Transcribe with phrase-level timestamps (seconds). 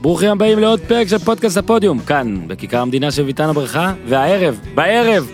[0.00, 5.30] ברוכים הבאים לעוד פרק של פודקאסט הפודיום, כאן, בכיכר המדינה של ביתן הברכה, והערב, בערב,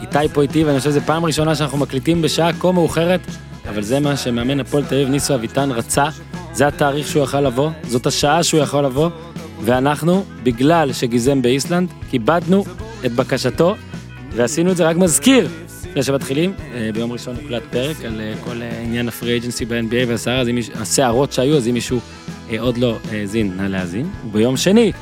[0.00, 3.20] איתי פה איתי, ואני חושב שזו פעם ראשונה שאנחנו מקליטים בשעה כה מאוחרת,
[3.68, 6.04] אבל זה מה שמאמן הפועל תל אביב ניסו אביטן רצה,
[6.52, 9.10] זה התאריך שהוא יכל לבוא, זאת השעה שהוא יכול לבוא,
[9.64, 12.64] ואנחנו, בגלל שגיזם באיסלנד, כיבדנו
[13.06, 13.74] את בקשתו,
[14.34, 15.48] ועשינו את זה, רק מזכיר,
[15.92, 20.08] לפני שמתחילים, אה, ביום ראשון הוקלט פרק על אה, כל אה, עניין הפרי אג'נסי ב-NBA
[20.08, 22.00] והסערות שהיו, אז אם מישהו
[22.58, 24.08] עוד לא האזין, נא להאזין.
[24.26, 24.92] וביום שני,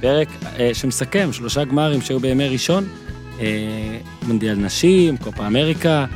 [0.00, 0.28] פרק
[0.72, 2.84] שמסכם שלושה גמרים שהיו בימי ראשון,
[4.26, 6.06] מונדיאל נשים, קופה אמריקה,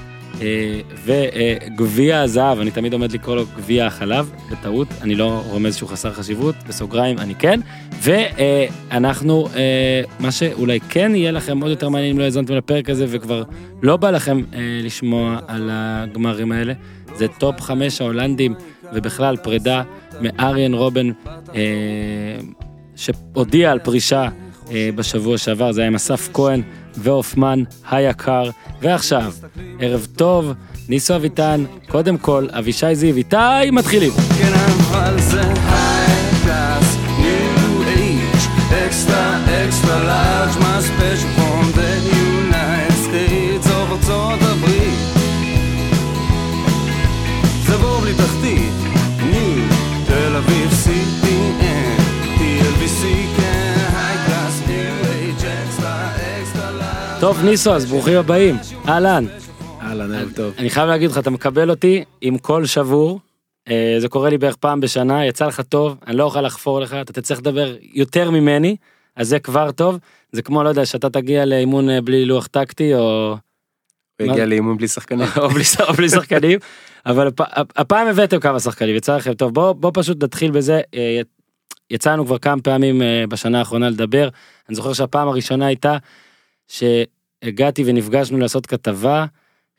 [1.05, 6.13] וגביע הזהב, אני תמיד עומד לקרוא לו גביע החלב, בטעות, אני לא רומז שהוא חסר
[6.13, 7.61] חשיבות, בסוגריים אני כן,
[8.03, 13.07] ואנחנו, אה, מה שאולי כן יהיה לכם עוד יותר מעניין אם לא האזנתם לפרק הזה
[13.09, 13.43] וכבר
[13.83, 16.73] לא בא לכם אה, לשמוע על הגמרים האלה,
[17.17, 18.55] זה טופ חמש ההולנדים
[18.93, 19.83] ובכלל פרידה
[20.21, 21.11] מאריאן רובן,
[22.97, 24.29] שהודיע על פרישה
[24.95, 26.63] בשבוע שעבר, זה היה עם אסף כהן.
[26.97, 28.51] והופמן היקר.
[28.81, 29.33] ועכשיו,
[29.81, 30.53] ערב טוב,
[30.89, 33.37] ניסו אביטן, קודם כל, אבישי זיו, איתי,
[33.73, 34.13] מתחילים.
[34.39, 38.19] כן, אבל זה high-class, new age,
[38.87, 41.29] extra, extra large, מה special
[57.23, 58.57] טוב, ניסו, אז ברוכים הבאים.
[58.89, 59.25] אהלן.
[59.81, 60.55] אהלן, ערב טוב.
[60.59, 63.21] אני חייב להגיד לך, אתה מקבל אותי עם קול שבור.
[63.69, 66.95] אה, זה קורה לי בערך פעם בשנה, יצא לך טוב, אני לא אוכל לחפור לך,
[66.95, 68.77] אתה תצטרך לדבר יותר ממני,
[69.17, 69.99] אז זה כבר טוב.
[70.33, 73.37] זה כמו, לא יודע, שאתה תגיע לאימון אה, בלי לוח טקטי, או...
[74.21, 75.27] הוא יגיע לאימון בלי שחקנים.
[75.89, 76.59] או בלי שחקנים,
[77.07, 77.29] אבל
[77.77, 79.53] הפעם הבאתם כמה שחקנים, יצא לכם טוב.
[79.55, 80.81] בוא פשוט נתחיל בזה.
[80.95, 81.21] אה,
[81.91, 84.29] יצאנו כבר כמה פעמים בשנה האחרונה לדבר,
[84.69, 85.97] אני זוכר שהפעם הראשונה הייתה
[86.73, 89.27] שהגעתי ונפגשנו לעשות כתבה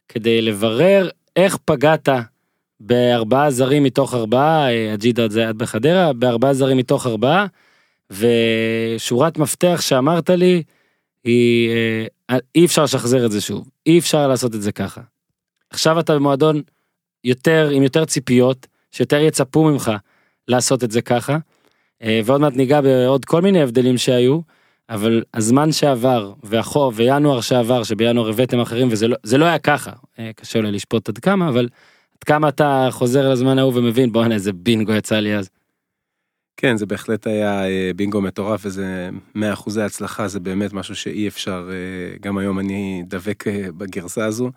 [0.08, 2.10] כדי לברר איך פגעת
[2.80, 7.46] בארבעה זרים מתוך ארבעה, אג'ידה זה עד בחדרה, בארבעה זרים מתוך ארבעה,
[8.12, 10.64] ושורת מפתח שאמרת לי,
[11.24, 11.70] היא,
[12.30, 15.02] אה, אי אפשר לשחזר את זה שוב, אי אפשר לעשות את זה ככה.
[15.70, 16.62] עכשיו אתה במועדון
[17.24, 19.92] יותר, עם יותר ציפיות, שיותר יצפו ממך
[20.48, 21.38] לעשות את זה ככה,
[22.04, 24.40] אה, ועוד מעט ניגע בעוד כל מיני הבדלים שהיו,
[24.94, 29.92] אבל הזמן שעבר והחוב וינואר שעבר שבינואר הבאתם אחרים וזה לא זה לא היה ככה
[30.20, 31.68] אה, קשה אולי לשפוט עד כמה אבל
[32.18, 35.50] עד כמה אתה חוזר לזמן ההוא ומבין בואנה איזה בינגו יצא לי אז.
[36.58, 41.28] כן זה בהחלט היה אה, בינגו מטורף וזה 100 אחוזי הצלחה זה באמת משהו שאי
[41.28, 43.44] אפשר אה, גם היום אני דבק
[43.78, 44.52] בגרסה הזו.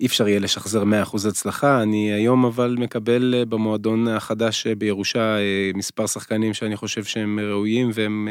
[0.00, 5.36] אי אפשר יהיה לשחזר 100 אחוז הצלחה אני היום אבל מקבל במועדון החדש בירושה
[5.74, 8.28] מספר שחקנים שאני חושב שהם ראויים והם.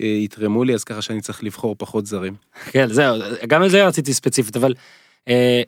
[0.00, 2.34] יתרמו לי אז ככה שאני צריך לבחור פחות זרים.
[2.70, 3.16] כן זהו
[3.46, 4.74] גם על זה רציתי ספציפית אבל
[5.28, 5.62] אה,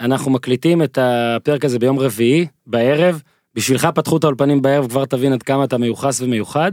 [0.00, 3.22] אנחנו מקליטים את הפרק הזה ביום רביעי בערב
[3.54, 6.72] בשבילך פתחו את האולפנים בערב כבר תבין עד כמה אתה מיוחס ומיוחד.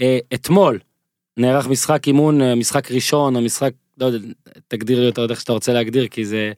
[0.00, 0.78] אה, אתמול
[1.36, 4.18] נערך משחק אימון אה, משחק ראשון או משחק לא יודע
[4.68, 6.52] תגדיר לי אותו איך שאתה רוצה להגדיר כי זה.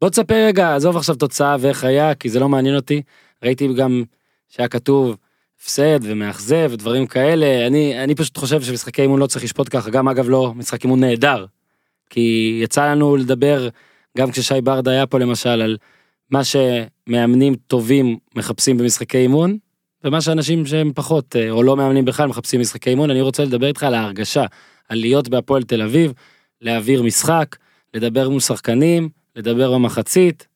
[0.00, 3.02] בוא תספר רגע עזוב עכשיו תוצאה ואיך היה כי זה לא מעניין אותי
[3.42, 4.04] ראיתי גם
[4.48, 5.16] שהיה כתוב.
[5.62, 10.08] הפסד ומאכזב ודברים כאלה אני אני פשוט חושב שמשחקי אימון לא צריך לשפוט ככה גם
[10.08, 11.46] אגב לא משחק אימון נהדר.
[12.10, 13.68] כי יצא לנו לדבר
[14.18, 15.76] גם כששי ברדה היה פה למשל על
[16.30, 19.58] מה שמאמנים טובים מחפשים במשחקי אימון
[20.04, 23.66] ומה שאנשים שהם פחות אה, או לא מאמנים בכלל מחפשים משחקי אימון אני רוצה לדבר
[23.66, 24.44] איתך על ההרגשה
[24.88, 26.12] על להיות בהפועל תל אביב
[26.60, 27.56] להעביר משחק
[27.94, 30.46] לדבר מול שחקנים לדבר במחצית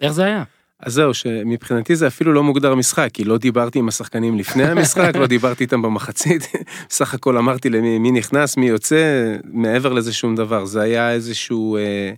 [0.00, 0.44] איך זה היה.
[0.82, 5.16] אז זהו, שמבחינתי זה אפילו לא מוגדר משחק, כי לא דיברתי עם השחקנים לפני המשחק,
[5.16, 6.42] לא דיברתי איתם במחצית,
[6.88, 10.64] בסך הכל אמרתי למי מי נכנס, מי יוצא, מעבר לזה שום דבר.
[10.64, 12.12] זה היה איזשהו, אה,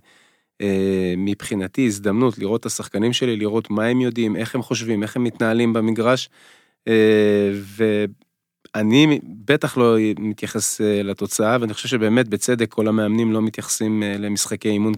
[0.61, 5.15] אה, מבחינתי, הזדמנות לראות את השחקנים שלי, לראות מה הם יודעים, איך הם חושבים, איך
[5.15, 6.29] הם מתנהלים במגרש,
[6.87, 7.51] אה,
[8.75, 14.17] ואני בטח לא מתייחס אה, לתוצאה, ואני חושב שבאמת, בצדק, כל המאמנים לא מתייחסים אה,
[14.17, 14.93] למשחקי אימון.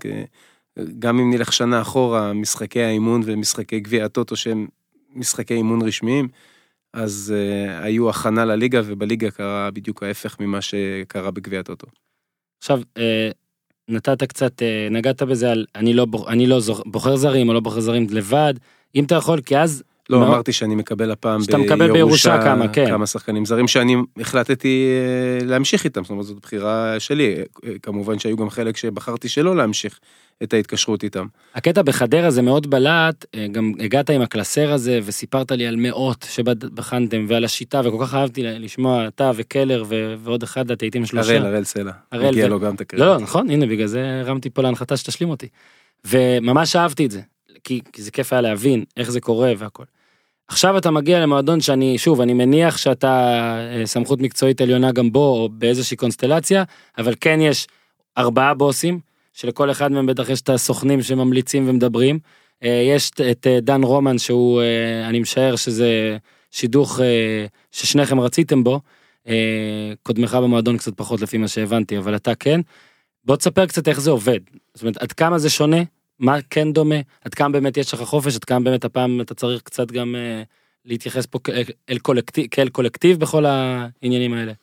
[0.99, 4.67] גם אם נלך שנה אחורה, משחקי האימון ומשחקי גביע הטוטו שהם
[5.13, 6.27] משחקי אימון רשמיים,
[6.93, 11.87] אז uh, היו הכנה לליגה ובליגה קרה בדיוק ההפך ממה שקרה בגביע הטוטו.
[12.57, 13.01] עכשיו, uh,
[13.87, 17.59] נתת קצת, uh, נגעת בזה על אני לא, אני לא זוכ, בוחר זרים או לא
[17.59, 18.53] בוחר זרים לבד,
[18.95, 19.83] אם אתה יכול, כי אז...
[20.09, 22.87] לא, מאוד- אמרתי שאני מקבל הפעם שאתה מקבל בירושה כמה, כן.
[22.87, 24.87] כמה שחקנים זרים שאני החלטתי
[25.41, 27.35] אה, להמשיך איתם, זאת אומרת, זאת בחירה שלי.
[27.65, 29.99] אה, כמובן שהיו גם חלק שבחרתי שלא להמשיך
[30.43, 31.25] את ההתקשרות איתם.
[31.55, 36.25] הקטע בחדרה זה מאוד בלט, אה, גם הגעת עם הקלסר הזה וסיפרת לי על מאות
[36.29, 41.05] שבחנתם ועל השיטה וכל כך אהבתי לשמוע אתה וקלר ו- ועוד אחד אתה הייתי עם
[41.05, 41.31] שלושה.
[41.31, 41.91] הראל, הראל סלע.
[42.11, 43.05] הראל מגיע ו- לו גם את הקרדיט.
[43.05, 45.47] לא, לא, נכון, הנה בגלל זה הרמתי פה להנחתה שתשלים אותי.
[46.05, 47.21] וממש אהבתי את זה,
[47.63, 49.83] כי, כי זה כיף היה להבין איך זה קורה והכל.
[50.47, 53.09] עכשיו אתה מגיע למועדון שאני, שוב, אני מניח שאתה
[53.73, 56.63] אה, סמכות מקצועית עליונה גם בו, או באיזושהי קונסטלציה,
[56.97, 57.67] אבל כן יש
[58.17, 58.99] ארבעה בוסים,
[59.33, 62.19] שלכל אחד מהם בטח יש את הסוכנים שממליצים ומדברים.
[62.63, 64.61] אה, יש את- אה, דן רומן שהוא,
[65.09, 66.17] אני משער שזה
[66.51, 66.99] שידוך
[67.71, 68.79] ששניכם רציתם בו.
[70.03, 72.61] קודמך במועדון קצת פחות לפי מה שהבנתי, אבל אתה כן.
[73.25, 74.39] בוא תספר קצת איך זה עובד.
[74.73, 75.77] זאת אומרת, עד כמה זה שונה,
[76.19, 79.61] מה כן דומה, עד כמה באמת יש לך חופש, עד כמה באמת הפעם אתה צריך
[79.61, 80.43] קצת גם אה,
[80.85, 84.53] להתייחס פה כאל, אל קולקטיב, כאל קולקטיב בכל העניינים האלה.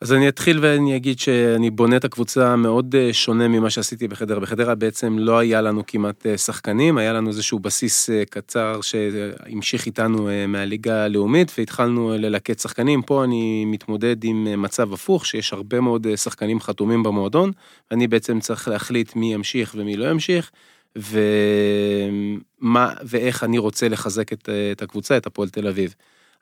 [0.00, 4.40] אז אני אתחיל ואני אגיד שאני בונה את הקבוצה מאוד אה, שונה ממה שעשיתי בחדרה.
[4.40, 9.86] בחדרה בעצם לא היה לנו כמעט אה, שחקנים, היה לנו איזשהו בסיס אה, קצר שהמשיך
[9.86, 13.02] איתנו מהליגה הלאומית והתחלנו ללקט שחקנים.
[13.02, 17.52] פה אני מתמודד עם מצב הפוך, שיש הרבה מאוד שחקנים חתומים במועדון,
[17.90, 20.50] אני בעצם צריך להחליט מי ימשיך ומי לא ימשיך.
[20.96, 25.94] ומה ואיך אני רוצה לחזק את, את הקבוצה, את הפועל תל אביב.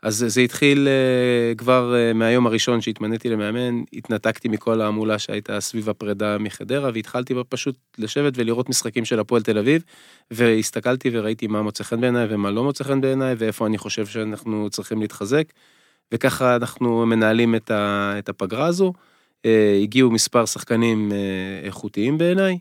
[0.07, 5.91] אז זה התחיל אה, כבר אה, מהיום הראשון שהתמניתי למאמן, התנתקתי מכל ההמולה שהייתה סביב
[5.91, 9.83] הפרידה מחדרה, והתחלתי פשוט לשבת ולראות משחקים של הפועל תל אביב,
[10.31, 14.71] והסתכלתי וראיתי מה מוצא חן בעיניי ומה לא מוצא חן בעיניי, ואיפה אני חושב שאנחנו
[14.71, 15.45] צריכים להתחזק,
[16.13, 18.93] וככה אנחנו מנהלים את, הפגרה הזו.
[19.45, 21.13] אה, הגיעו מספר שחקנים
[21.65, 22.59] איכותיים בעיניי,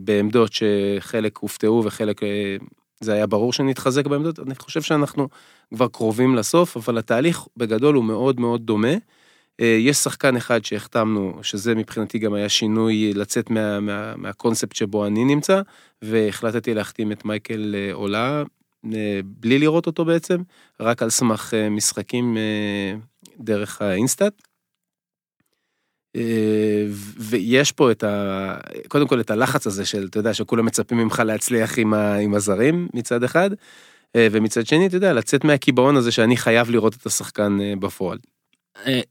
[0.00, 2.20] בעמדות שחלק הופתעו וחלק
[3.00, 5.28] זה היה ברור שנתחזק בעמדות, אני חושב שאנחנו
[5.74, 8.94] כבר קרובים לסוף, אבל התהליך בגדול הוא מאוד מאוד דומה.
[9.60, 15.06] אה, יש שחקן אחד שהחתמנו, שזה מבחינתי גם היה שינוי לצאת מה, מה, מהקונספט שבו
[15.06, 15.62] אני נמצא,
[16.02, 18.42] והחלטתי להחתים את מייקל אה, עולה,
[18.94, 20.42] אה, בלי לראות אותו בעצם,
[20.80, 22.36] רק על סמך משחקים
[23.38, 24.49] דרך האינסטאט.
[26.16, 26.84] אה,
[27.18, 28.54] ויש פה את ה...
[28.88, 32.14] קודם כל את הלחץ הזה של, אתה יודע, שכולם מצפים ממך להצליח עם, ה...
[32.14, 33.50] עם הזרים מצד אחד,
[34.16, 38.18] אה, ומצד שני, אתה יודע, לצאת מהקיבעון הזה שאני חייב לראות את השחקן אה, בפועל.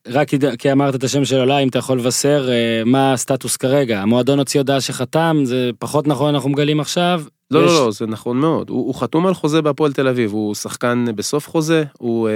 [0.07, 0.27] רק
[0.59, 2.49] כי- אמרת את השם של עולה, אם אתה יכול לבשר
[2.85, 4.01] מה הסטטוס כרגע.
[4.01, 7.23] המועדון הוציא הודעה שחתם, זה פחות נכון אנחנו מגלים עכשיו.
[7.51, 8.69] לא, יש- לא, לא, זה נכון מאוד.
[8.69, 12.33] הוא, הוא חתום על חוזה בהפועל תל אביב, הוא שחקן בסוף חוזה, הוא, אה,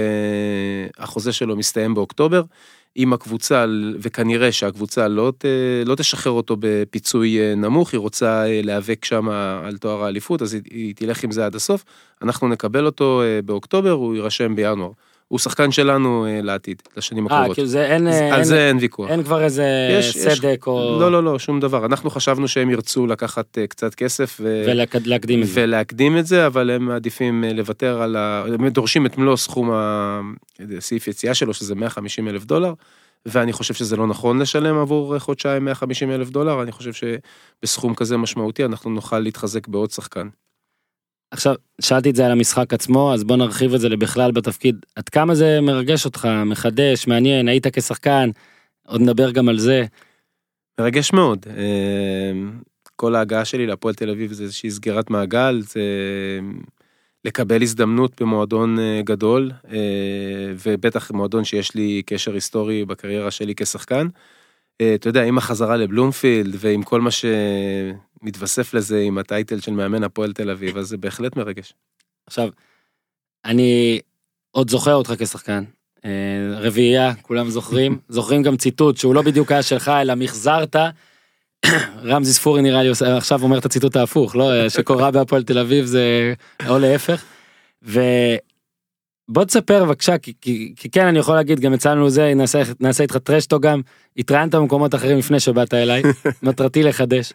[0.98, 2.42] החוזה שלו מסתיים באוקטובר.
[2.94, 3.64] עם הקבוצה,
[3.98, 5.44] וכנראה שהקבוצה לא, ת,
[5.86, 9.28] לא תשחרר אותו בפיצוי אה, נמוך, היא רוצה אה, להיאבק שם
[9.64, 11.84] על תואר האליפות, אז היא, היא תלך עם זה עד הסוף.
[12.22, 14.90] אנחנו נקבל אותו אה, באוקטובר, הוא יירשם בינואר.
[15.28, 17.54] הוא שחקן שלנו אה, לעתיד, לשנים אה, הקרובות.
[17.56, 19.10] כאילו זה אין, אה, על אין, זה אין ויכוח.
[19.10, 19.64] אין כבר איזה
[19.98, 20.96] יש- יש- סדק או...
[21.00, 21.86] לא, לא, לא, שום דבר.
[21.86, 24.64] אנחנו חשבנו שהם ירצו לקחת אה, קצת כסף ו...
[24.66, 25.62] ולהקדים את זה.
[25.62, 28.44] ולהקדים את זה, אבל הם מעדיפים אה, לוותר על ה...
[28.46, 29.70] הם דורשים את מלוא סכום
[30.78, 32.72] הסעיף יציאה שלו, שזה 150 אלף דולר,
[33.26, 38.16] ואני חושב שזה לא נכון לשלם עבור חודשיים 150 אלף דולר, אני חושב שבסכום כזה
[38.16, 40.28] משמעותי אנחנו נוכל להתחזק בעוד שחקן.
[41.34, 44.76] עכשיו, שאלתי את זה על המשחק עצמו, אז בוא נרחיב את זה לבכלל בתפקיד.
[44.96, 48.30] עד כמה זה מרגש אותך, מחדש, מעניין, היית כשחקן,
[48.86, 49.84] עוד נדבר גם על זה.
[50.80, 51.46] מרגש מאוד.
[51.56, 52.32] אה,
[52.96, 55.80] כל ההגעה שלי להפועל תל אביב זה איזושהי סגירת מעגל, זה
[57.24, 64.06] לקבל הזדמנות במועדון אה, גדול, אה, ובטח מועדון שיש לי קשר היסטורי בקריירה שלי כשחקן.
[64.94, 67.10] אתה יודע, עם החזרה לבלומפילד ועם כל מה
[68.24, 71.72] שמתווסף לזה, עם הטייטל של מאמן הפועל תל אביב, אז זה בהחלט מרגש.
[72.26, 72.48] עכשיו,
[73.44, 74.00] אני
[74.50, 75.64] עוד זוכר אותך כשחקן.
[76.04, 76.10] אה,
[76.58, 77.98] רביעייה, כולם זוכרים.
[78.08, 80.76] זוכרים גם ציטוט שהוא לא בדיוק היה שלך, אלא מחזרת.
[82.10, 84.52] רמזי ספורי נראה לי עכשיו אומר את הציטוט ההפוך, לא?
[84.52, 86.34] אה, שקורה בהפועל תל אביב זה
[86.68, 87.24] או להפך.
[87.82, 93.02] ובוא תספר בבקשה, כי, כי, כי כן אני יכול להגיד, גם הצענו זה, נעשה, נעשה
[93.02, 93.80] איתך טרשטו גם,
[94.16, 96.02] התראיינת במקומות אחרים לפני שבאת אליי,
[96.42, 97.32] מטרתי לחדש.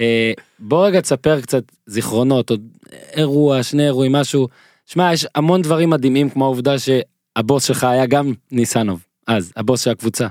[0.00, 2.68] אה, בוא רגע תספר קצת זיכרונות, עוד
[3.12, 4.48] אירוע, שני אירועים, משהו.
[4.86, 9.90] שמע, יש המון דברים מדהימים, כמו העובדה שהבוס שלך היה גם ניסנוב, אז, הבוס של
[9.90, 10.26] הקבוצה.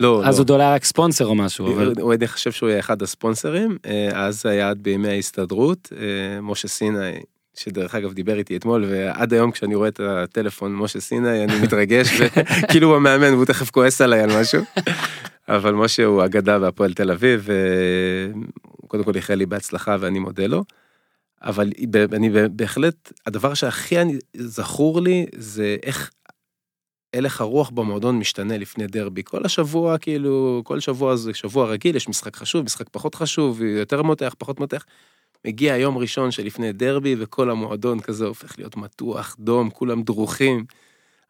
[0.00, 0.40] לא, אז לא.
[0.40, 1.92] עוד היה רק ספונסר או משהו, אבל...
[2.00, 6.68] הוא עדיין חושב שהוא היה אחד הספונסרים, אה, אז היה עד בימי ההסתדרות, אה, משה
[6.68, 7.20] סיני,
[7.54, 12.08] שדרך אגב דיבר איתי אתמול, ועד היום כשאני רואה את הטלפון משה סיני, אני מתרגש,
[12.20, 14.62] וכאילו הוא המאמן והוא תכף כועס עליי על משהו.
[15.48, 17.48] אבל משה הוא אגדה בהפועל תל אביב,
[18.88, 20.64] קודם כל איחל לי בהצלחה ואני מודה לו.
[21.42, 21.70] אבל
[22.12, 26.10] אני בהחלט, הדבר שהכי אני- זכור לי זה איך
[27.16, 29.22] הלך הרוח במועדון משתנה לפני דרבי.
[29.24, 34.02] כל השבוע, כאילו, כל שבוע זה שבוע רגיל, יש משחק חשוב, משחק פחות חשוב, יותר
[34.02, 34.84] מותח, פחות מותח.
[35.46, 40.64] מגיע יום ראשון שלפני דרבי, וכל המועדון כזה הופך להיות מתוח, דום, כולם דרוכים.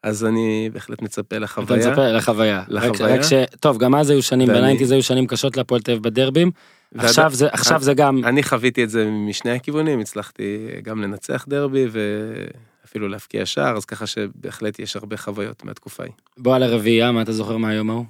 [0.03, 1.79] אז אני בהחלט מצפה אתה לחוויה.
[1.91, 2.63] מצפה לחוויה.
[2.69, 3.15] לחוויה.
[3.15, 3.33] רק, רק ש...
[3.61, 6.51] טוב, גם אז היו שנים, ואני- ב nineties היו שנים קשות להפועל תל אביב בדרבים.
[6.93, 11.45] ועד- עכשיו זה, עכשיו זה גם, אני חוויתי את זה משני הכיוונים, הצלחתי גם לנצח
[11.49, 16.13] דרבי ואפילו להבקיע שער, אז ככה שבהחלט יש הרבה חוויות מהתקופה ההיא.
[16.39, 18.05] בוא על הרביעייה, מה אתה זוכר מהיום ההוא?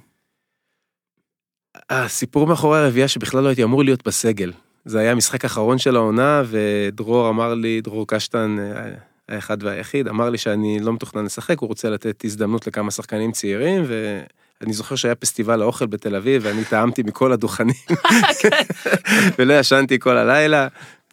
[1.89, 4.51] הסיפור מאחורי הרביעייה שבכלל לא הייתי אמור להיות בסגל.
[4.85, 8.89] זה היה המשחק האחרון של העונה, ודרור אמר לי, דרור קשטן, אה,
[9.29, 13.83] האחד והיחיד, אמר לי שאני לא מתוכנן לשחק, הוא רוצה לתת הזדמנות לכמה שחקנים צעירים,
[13.87, 17.75] ואני זוכר שהיה פסטיבל האוכל בתל אביב, ואני טעמתי מכל הדוכנים,
[19.39, 20.67] ולא ישנתי כל הלילה,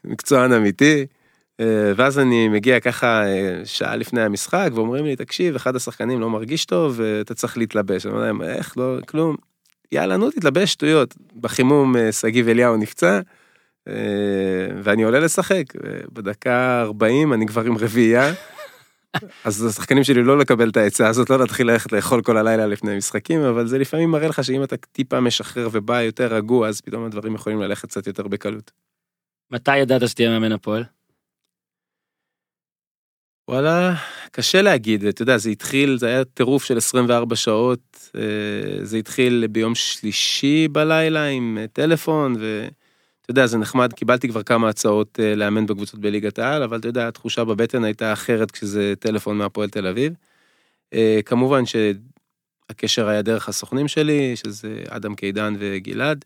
[0.05, 1.07] מקצוען אמיתי.
[1.61, 6.31] אה, ואז אני מגיע ככה אה, שעה לפני המשחק, ואומרים לי, תקשיב, אחד השחקנים לא
[6.31, 8.07] מרגיש טוב, ואתה צריך להתלבש.
[8.07, 9.37] אני אומר להם, איך, לא, כלום.
[9.93, 11.15] יאללה, נו, תתלבש, שטויות.
[11.41, 13.21] בחימום אה, שגיב אליהו נפצע, אה,
[14.83, 15.65] ואני עולה לשחק.
[15.85, 18.33] אה, בדקה 40 אני כבר עם רביעייה.
[19.45, 22.97] אז השחקנים שלי לא לקבל את העצה הזאת, לא להתחיל ללכת לאכול כל הלילה לפני
[22.97, 27.05] משחקים, אבל זה לפעמים מראה לך שאם אתה טיפה משחרר ובא יותר רגוע, אז פתאום
[27.05, 28.71] הדברים יכולים ללכת קצת יותר בקלות.
[29.51, 30.85] מתי ידעת שתהיה מאמן הפועל?
[33.49, 33.95] וואלה,
[34.33, 39.47] קשה להגיד, אתה יודע, זה התחיל, זה היה טירוף של 24 שעות, אה, זה התחיל
[39.51, 42.37] ביום שלישי בלילה עם אה, טלפון,
[43.31, 46.89] ואתה יודע, זה נחמד, קיבלתי כבר כמה הצעות אה, לאמן בקבוצות בליגת העל, אבל אתה
[46.89, 50.13] יודע, התחושה בבטן הייתה אחרת כשזה טלפון מהפועל תל אביב.
[50.95, 56.25] אה, כמובן שהקשר היה דרך הסוכנים שלי, שזה אדם קידן וגלעד,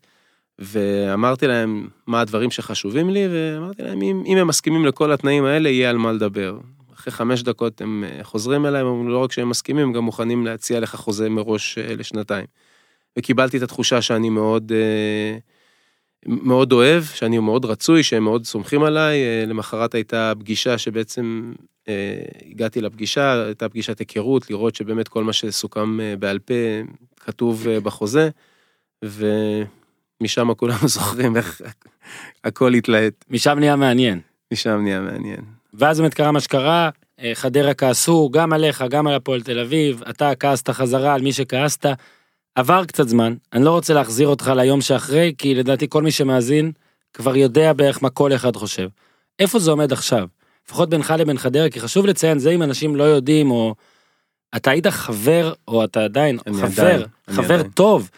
[0.59, 5.69] ואמרתי להם מה הדברים שחשובים לי, ואמרתי להם, אם, אם הם מסכימים לכל התנאים האלה,
[5.69, 6.57] יהיה על מה לדבר.
[6.93, 10.45] אחרי חמש דקות הם אה, חוזרים אליי, הם לא רק שהם מסכימים, הם גם מוכנים
[10.45, 12.45] להציע לך חוזה מראש לשנתיים.
[13.17, 15.37] וקיבלתי את התחושה שאני מאוד, אה,
[16.25, 19.23] מאוד אוהב, שאני מאוד רצוי, שהם מאוד סומכים עליי.
[19.23, 21.53] אה, למחרת הייתה פגישה שבעצם
[21.87, 26.53] אה, הגעתי לפגישה, הייתה פגישת היכרות, לראות שבאמת כל מה שסוכם אה, בעל פה
[27.19, 28.29] כתוב בחוזה,
[29.03, 31.61] ומשם כולנו זוכרים איך
[32.43, 34.19] הכל התלהט, משם נהיה מעניין.
[34.53, 35.41] משם נהיה מעניין.
[35.73, 36.89] ואז באמת קרה מה שקרה,
[37.33, 41.85] חדרה כעסו גם עליך, גם על הפועל תל אביב, אתה כעסת חזרה על מי שכעסת.
[42.55, 46.71] עבר קצת זמן, אני לא רוצה להחזיר אותך ליום שאחרי, כי לדעתי כל מי שמאזין
[47.13, 48.89] כבר יודע בערך מה כל אחד חושב.
[49.39, 50.27] איפה זה עומד עכשיו?
[50.67, 53.75] לפחות בינך לבין חדרה, כי חשוב לציין, זה אם אנשים לא יודעים, או
[54.55, 57.69] אתה היית חבר, או אתה עדיין חבר, עדיין, חבר עדיין.
[57.69, 58.09] טוב.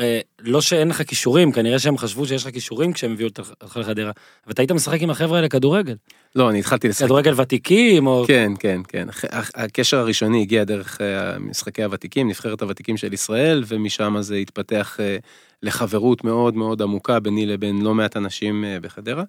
[0.00, 4.10] אה, לא שאין לך כישורים, כנראה שהם חשבו שיש לך כישורים כשהם הביאו אותך לחדרה,
[4.44, 5.94] אבל אתה היית משחק עם החבר'ה האלה כדורגל.
[6.36, 7.04] לא, אני התחלתי לשחק.
[7.04, 8.24] כדורגל ותיקים, או...
[8.26, 9.08] כן, כן, כן.
[9.54, 15.16] הקשר הראשוני הגיע דרך אה, משחקי הוותיקים, נבחרת הוותיקים של ישראל, ומשם זה התפתח אה,
[15.62, 19.24] לחברות מאוד מאוד עמוקה ביני לבין לא מעט אנשים בחדרה.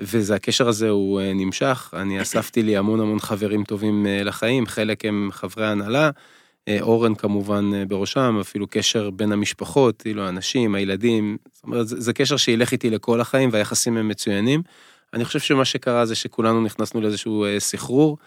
[0.00, 5.28] וזה הקשר הזה הוא נמשך, אני אספתי לי המון המון חברים טובים לחיים, חלק הם
[5.32, 6.10] חברי הנהלה,
[6.80, 12.12] אורן כמובן אה, בראשם, אפילו קשר בין המשפחות, כאילו האנשים, הילדים, זאת אומרת, זה, זה
[12.12, 14.62] קשר שילך איתי לכל החיים והיחסים הם מצוינים.
[15.14, 18.18] אני חושב שמה שקרה זה שכולנו נכנסנו לאיזשהו אה, סחרור,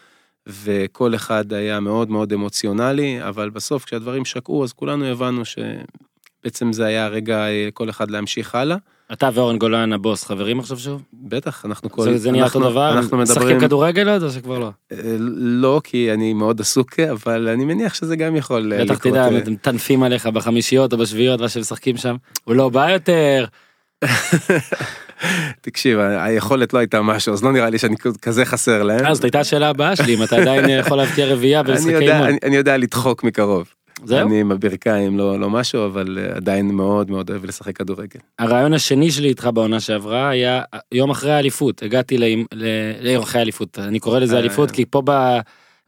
[0.47, 6.85] וכל אחד היה מאוד מאוד אמוציונלי, אבל בסוף כשהדברים שקעו אז כולנו הבנו שבעצם זה
[6.85, 8.77] היה הרגע אה, כל אחד להמשיך הלאה.
[9.13, 11.01] אתה ואורן גולן הבוס חברים עכשיו שוב?
[11.13, 12.03] בטח, אנחנו כל...
[12.03, 12.97] זה, זה נהיה אותו דבר?
[12.97, 13.59] אנחנו משחקים מדברים...
[13.59, 14.71] כדורגל עוד או שכבר לא?
[14.91, 14.97] אה,
[15.37, 19.13] לא, כי אני מאוד עסוק, אבל אני מניח שזה גם יכול אה, בטח לקרות.
[19.13, 22.15] תדע, אה, הם מטנפים עליך בחמישיות או בשביעיות, מה שמשחקים שם.
[22.43, 23.45] הוא לא בא יותר.
[25.61, 29.05] תקשיב, היכולת לא הייתה משהו, אז לא נראה לי שאני כזה חסר להם.
[29.05, 32.37] אז זאת הייתה השאלה הבאה שלי, אם אתה עדיין יכול להבקיע רביעייה במשחקי אימון.
[32.43, 33.74] אני יודע לדחוק מקרוב.
[34.03, 34.27] זהו?
[34.27, 38.19] אני עם הברכיים לא לא משהו, אבל אה, עדיין מאוד מאוד אוהב לשחק כדורגל.
[38.39, 40.61] הרעיון השני שלי איתך בעונה שעברה היה
[40.91, 42.65] יום אחרי האליפות, הגעתי ליום ל-
[43.01, 44.39] ליום אחרי האליפות, אני קורא לזה אה.
[44.39, 45.39] אליפות כי פה ב-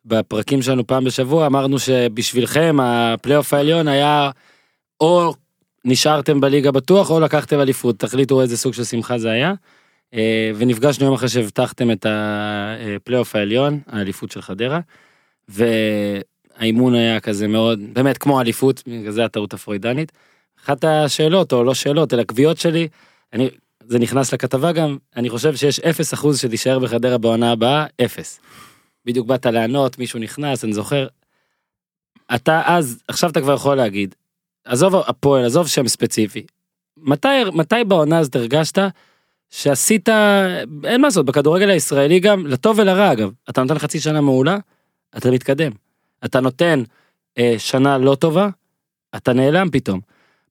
[0.05, 4.29] בפרקים שלנו פעם בשבוע אמרנו שבשבילכם הפלייאוף העליון היה
[5.01, 5.33] או
[5.85, 9.53] נשארתם בליגה בטוח או לקחתם אליפות, תחליטו איזה סוג של שמחה זה היה.
[10.13, 14.79] אה, ונפגשנו יום אחרי שהבטחתם את הפלייאוף העליון, האליפות של חדרה.
[16.67, 20.11] והאימון היה כזה מאוד, באמת כמו אליפות, בגלל זה הטעות הפרוידנית.
[20.63, 22.87] אחת השאלות, או לא שאלות, אלא קביעות שלי,
[23.33, 23.49] אני,
[23.87, 25.83] זה נכנס לכתבה גם, אני חושב שיש 0%
[26.37, 28.39] שתישאר בחדרה בעונה הבאה, 0.
[29.05, 31.07] בדיוק באת לענות, מישהו נכנס, אני זוכר.
[32.35, 34.15] אתה אז, עכשיו אתה כבר יכול להגיד,
[34.65, 36.45] עזוב הפועל, עזוב שם ספציפי.
[36.97, 38.79] מתי, מתי בעונה הזאת הרגשת
[39.49, 40.09] שעשית,
[40.83, 44.57] אין מה לעשות, בכדורגל הישראלי גם, לטוב ולרע אגב, אתה נותן חצי שנה מעולה,
[45.17, 45.71] אתה מתקדם.
[46.25, 46.83] אתה נותן
[47.37, 48.49] אה, שנה לא טובה,
[49.15, 49.99] אתה נעלם פתאום.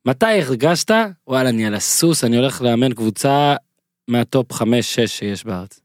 [0.06, 0.90] מתי הרגשת,
[1.26, 3.56] וואלה, אני על הסוס, אני הולך לאמן קבוצה
[4.08, 4.62] מהטופ 5-6
[5.06, 5.80] שיש בארץ.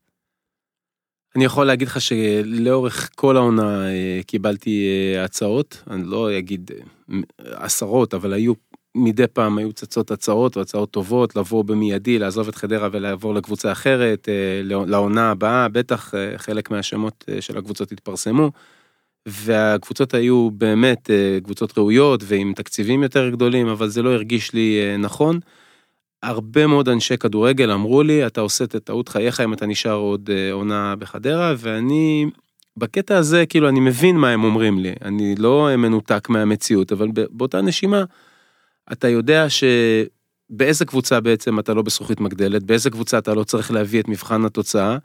[1.35, 7.65] אני יכול להגיד לך שלאורך כל העונה אה, קיבלתי אה, הצעות, אני לא אגיד אה,
[7.65, 8.53] עשרות, אבל היו
[8.95, 13.71] מדי פעם היו צצות הצעות או הצעות טובות לבוא במיידי לעזוב את חדרה ולעבור לקבוצה
[13.71, 14.29] אחרת
[14.63, 18.51] לעונה הבאה בטח חלק מהשמות של הקבוצות התפרסמו.
[19.25, 21.09] והקבוצות היו באמת
[21.43, 25.39] קבוצות ראויות ועם תקציבים יותר גדולים אבל זה לא הרגיש לי נכון.
[26.23, 30.29] הרבה מאוד אנשי כדורגל אמרו לי, אתה עושה את טעות חייך אם אתה נשאר עוד
[30.33, 32.25] אה, עונה בחדרה, ואני,
[32.77, 37.61] בקטע הזה, כאילו, אני מבין מה הם אומרים לי, אני לא מנותק מהמציאות, אבל באותה
[37.61, 38.03] נשימה,
[38.91, 44.01] אתה יודע שבאיזה קבוצה בעצם אתה לא בזכוכית מגדלת, באיזה קבוצה אתה לא צריך להביא
[44.01, 44.97] את מבחן התוצאה,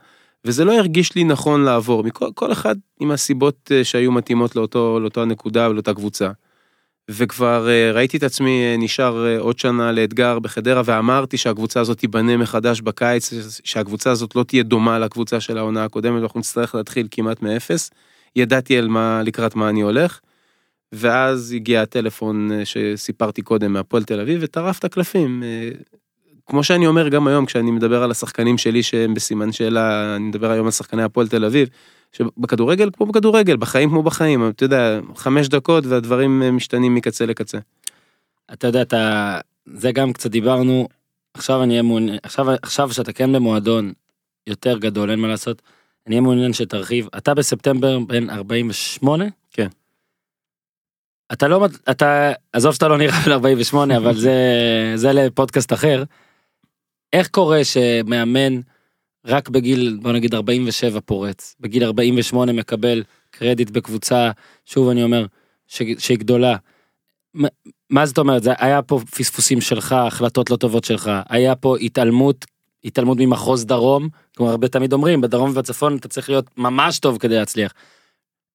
[0.45, 4.99] וזה לא הרגיש לי נכון לעבור, מכל כל אחד עם הסיבות אה, שהיו מתאימות לאותו,
[4.99, 6.31] לאותה נקודה ולאותה קבוצה.
[7.11, 12.37] וכבר אה, ראיתי את עצמי אה, נשאר עוד שנה לאתגר בחדרה ואמרתי שהקבוצה הזאת תיבנה
[12.37, 17.41] מחדש בקיץ, שהקבוצה הזאת לא תהיה דומה לקבוצה של העונה הקודמת ואנחנו נצטרך להתחיל כמעט
[17.41, 17.89] מאפס.
[18.35, 20.19] ידעתי על מה, לקראת מה אני הולך.
[20.91, 25.43] ואז הגיע הטלפון שסיפרתי קודם מהפועל תל אביב וטרף את הקלפים.
[26.47, 30.51] כמו שאני אומר גם היום כשאני מדבר על השחקנים שלי שהם בסימן שאלה, אני מדבר
[30.51, 31.69] היום על שחקני הפועל תל אביב.
[32.11, 37.57] שבכדורגל כמו בכדורגל, בחיים כמו בחיים, אתה יודע, חמש דקות והדברים משתנים מקצה לקצה.
[38.53, 40.87] אתה יודע, אתה, זה גם קצת דיברנו,
[41.33, 43.93] עכשיו אני אהיה מעוניין, עכשיו, עכשיו שאתה כן במועדון
[44.47, 45.61] יותר גדול, אין מה לעשות,
[46.07, 49.25] אני אהיה מעוניין שתרחיב, אתה בספטמבר בן 48?
[49.51, 49.67] כן.
[51.33, 54.33] אתה לא, אתה, עזוב שאתה לא נראה בן 48, אבל זה,
[54.95, 56.03] זה לפודקאסט אחר.
[57.13, 58.59] איך קורה שמאמן,
[59.25, 64.31] רק בגיל בוא נגיד 47 פורץ, בגיל 48 מקבל קרדיט בקבוצה,
[64.65, 65.25] שוב אני אומר,
[65.67, 66.55] ש, שהיא גדולה.
[67.89, 68.43] מה, זאת אומרת?
[68.43, 72.45] זה היה פה פספוסים שלך, החלטות לא טובות שלך, היה פה התעלמות,
[72.83, 77.35] התעלמות ממחוז דרום, כמו הרבה תמיד אומרים, בדרום ובצפון אתה צריך להיות ממש טוב כדי
[77.35, 77.73] להצליח.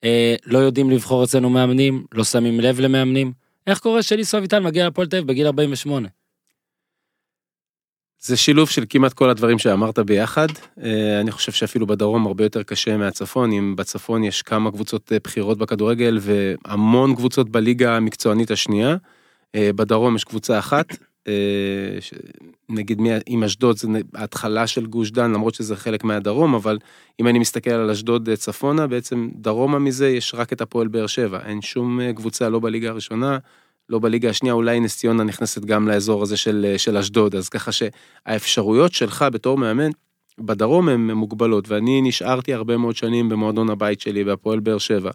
[0.04, 3.32] אה, לא יודעים לבחור אצלנו מאמנים, לא שמים לב למאמנים.
[3.66, 6.08] איך קורה שליסו אביטל מגיע לפועל תל אביב בגיל 48?
[8.24, 10.46] זה שילוב של כמעט כל הדברים שאמרת ביחד.
[10.82, 15.18] אה, אני חושב שאפילו בדרום הרבה יותר קשה מהצפון, אם בצפון יש כמה קבוצות אה,
[15.24, 18.96] בכירות בכדורגל והמון קבוצות בליגה המקצוענית השנייה.
[19.54, 20.96] אה, בדרום יש קבוצה אחת,
[22.68, 26.78] נגיד עם אשדוד זה ההתחלה של גוש דן למרות שזה חלק מהדרום אבל
[27.20, 31.40] אם אני מסתכל על אשדוד צפונה בעצם דרומה מזה יש רק את הפועל באר שבע
[31.46, 33.38] אין שום קבוצה לא בליגה הראשונה
[33.88, 37.70] לא בליגה השנייה, אולי נס ציונה נכנסת גם לאזור הזה של, של אשדוד, אז ככה
[37.72, 39.90] שהאפשרויות שלך בתור מאמן
[40.38, 45.10] בדרום הן מוגבלות, ואני נשארתי הרבה מאוד שנים במועדון הבית שלי, בהפועל באר שבע.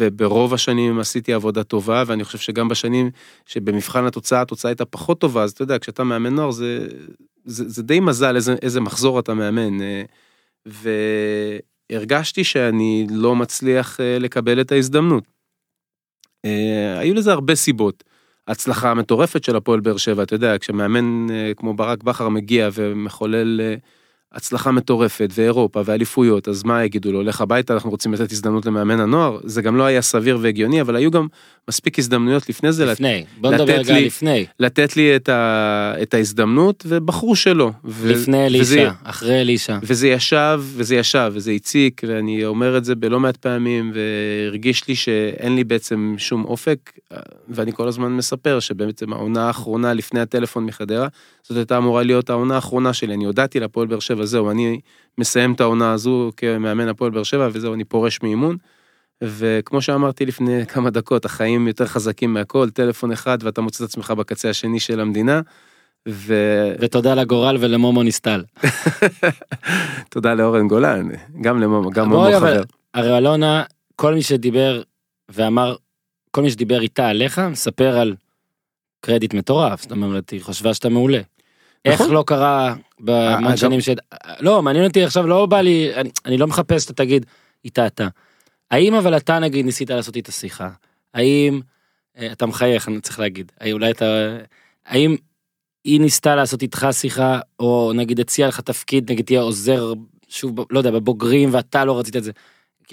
[0.00, 3.10] וברוב השנים עשיתי עבודה טובה, ואני חושב שגם בשנים
[3.46, 6.86] שבמבחן התוצאה, התוצאה הייתה פחות טובה, אז אתה יודע, כשאתה מאמן נוער זה,
[7.44, 9.80] זה, זה די מזל איזה, איזה מחזור אתה מאמן.
[9.82, 10.02] אה,
[11.90, 15.24] והרגשתי שאני לא מצליח אה, לקבל את ההזדמנות.
[16.46, 18.04] אה, היו לזה הרבה סיבות.
[18.48, 23.60] הצלחה מטורפת של הפועל באר שבע, אתה יודע, כשמאמן אה, כמו ברק בכר מגיע ומחולל
[23.60, 23.74] אה,
[24.36, 29.00] הצלחה מטורפת ואירופה ואליפויות, אז מה יגידו לו, לך הביתה, אנחנו רוצים לתת הזדמנות למאמן
[29.00, 31.26] הנוער, זה גם לא היה סביר והגיוני, אבל היו גם
[31.68, 32.86] מספיק הזדמנויות לפני זה.
[32.86, 34.46] לפני, בוא נדבר רגע לפני.
[34.60, 37.70] לתת לי את, ה, את ההזדמנות, ובחרו שלא.
[37.84, 39.78] ו, לפני אלישע, וזה, אחרי אלישע.
[39.82, 44.94] וזה ישב, וזה ישב, וזה הציק, ואני אומר את זה בלא מעט פעמים, והרגיש לי
[44.94, 46.92] שאין לי בעצם שום אופק,
[47.48, 51.08] ואני כל הזמן מספר שבעצם העונה האחרונה לפני הטלפון מחדרה,
[51.42, 54.80] זאת הייתה אמורה להיות העונה האחרונה שלי, אני הודעתי לפועל באר שבע, זהו, אני
[55.18, 58.56] מסיים את העונה הזו כמאמן הפועל באר שבע, וזהו, אני פורש מאימון.
[59.22, 64.10] וכמו שאמרתי לפני כמה דקות, החיים יותר חזקים מהכל, טלפון אחד ואתה מוצא את עצמך
[64.10, 65.40] בקצה השני של המדינה.
[66.08, 66.34] ו...
[66.78, 68.44] ותודה לגורל ולמומו נסטל.
[70.10, 71.08] תודה לאורן גולן,
[71.40, 72.62] גם למומו, גם מומו חבר.
[72.94, 73.64] הרי אלונה,
[73.96, 74.82] כל מי שדיבר
[75.28, 75.76] ואמר,
[76.30, 78.14] כל מי שדיבר איתה עליך, מספר על
[79.00, 81.20] קרדיט מטורף, זאת אומרת, היא חשבה שאתה מעולה.
[81.86, 82.14] איך נכון.
[82.14, 83.88] לא קרה בהמון אה, שנים ש...
[84.40, 87.26] לא, מעניין אותי עכשיו, לא בא לי, אני, אני לא מחפש, אתה תגיד,
[87.64, 88.08] איתה אתה.
[88.70, 90.68] האם אבל אתה נגיד ניסית לעשות איתה שיחה?
[91.14, 91.60] האם,
[92.18, 94.36] אה, אתה מחייך, אני צריך להגיד, אולי אתה,
[94.86, 95.16] האם
[95.84, 99.92] היא ניסתה לעשות איתך שיחה, או נגיד הציעה לך תפקיד, נגיד תהיה עוזר,
[100.28, 102.32] שוב, לא יודע, בבוגרים ואתה לא רצית את זה.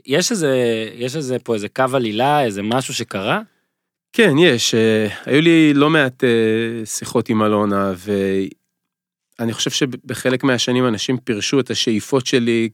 [0.06, 0.54] יש איזה,
[0.96, 3.42] יש איזה פה איזה קו עלילה, איזה משהו שקרה?
[4.14, 4.76] כן, יש.
[4.76, 6.24] אה, היו לי לא מעט
[6.86, 7.94] שיחות עם אלונה,
[9.40, 12.70] אני חושב שבחלק מהשנים אנשים פירשו את השאיפות שלי,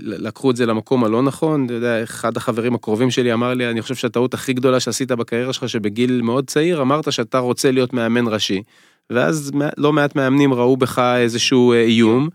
[0.00, 3.82] לקחו את זה למקום הלא נכון, אתה יודע, אחד החברים הקרובים שלי אמר לי, אני
[3.82, 8.28] חושב שהטעות הכי גדולה שעשית בקריירה שלך, שבגיל מאוד צעיר אמרת שאתה רוצה להיות מאמן
[8.28, 8.62] ראשי.
[9.10, 12.28] ואז לא מעט מאמנים ראו בך איזשהו אה, איום,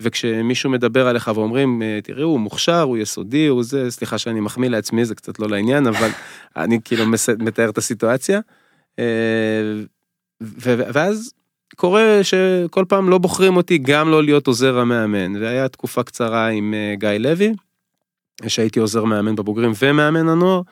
[0.00, 4.68] וכשמישהו מדבר עליך ואומרים, אה, תראו, הוא מוכשר, הוא יסודי, הוא זה, סליחה שאני מחמיא
[4.68, 6.08] לעצמי, זה קצת לא לעניין, אבל
[6.56, 7.04] אני כאילו
[7.38, 8.40] מתאר את הסיטואציה.
[8.98, 9.04] אה,
[10.66, 11.32] ואז
[11.76, 16.74] קורה שכל פעם לא בוחרים אותי גם לא להיות עוזר המאמן, והיה תקופה קצרה עם
[16.94, 17.52] גיא לוי,
[18.46, 20.62] שהייתי עוזר מאמן בבוגרים ומאמן הנוער.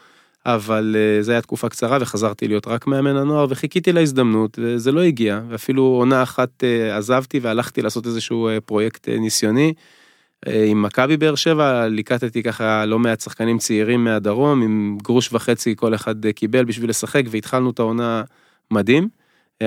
[0.46, 5.00] אבל אה, זו הייתה תקופה קצרה וחזרתי להיות רק מאמן הנוער וחיכיתי להזדמנות וזה לא
[5.00, 9.74] הגיע ואפילו עונה אחת אה, עזבתי והלכתי לעשות איזשהו אה, פרויקט ניסיוני.
[10.46, 15.94] עם מכבי באר שבע ליקטתי ככה לא מעט שחקנים צעירים מהדרום עם גרוש וחצי כל
[15.94, 18.22] אחד קיבל בשביל לשחק והתחלנו את העונה
[18.70, 19.08] מדהים.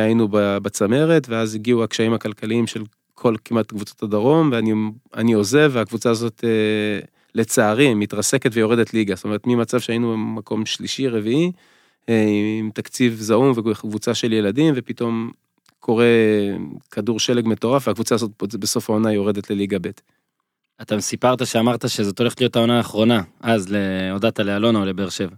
[0.03, 4.51] היינו בצמרת ואז הגיעו הקשיים הכלכליים של כל כמעט קבוצות הדרום
[5.13, 6.43] ואני עוזב והקבוצה הזאת
[7.36, 11.51] לצערי מתרסקת ויורדת ליגה, זאת אומרת ממצב שהיינו במקום שלישי רביעי
[12.10, 12.25] אה,
[12.60, 15.31] עם תקציב זעום וקבוצה של ילדים ופתאום
[15.79, 16.05] קורה
[16.91, 19.89] כדור שלג מטורף והקבוצה הזאת בסוף העונה יורדת לליגה ב'.
[20.81, 23.75] אתה סיפרת שאמרת שזאת הולכת להיות העונה האחרונה אז
[24.12, 25.36] הודעת לאלונה או לבאר שבע.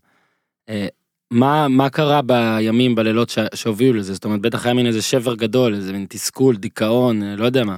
[1.31, 5.75] מה מה קרה בימים בלילות שהובילו לזה זאת אומרת בטח היה מין איזה שבר גדול
[5.75, 7.75] איזה מין תסכול דיכאון אה, לא יודע מה.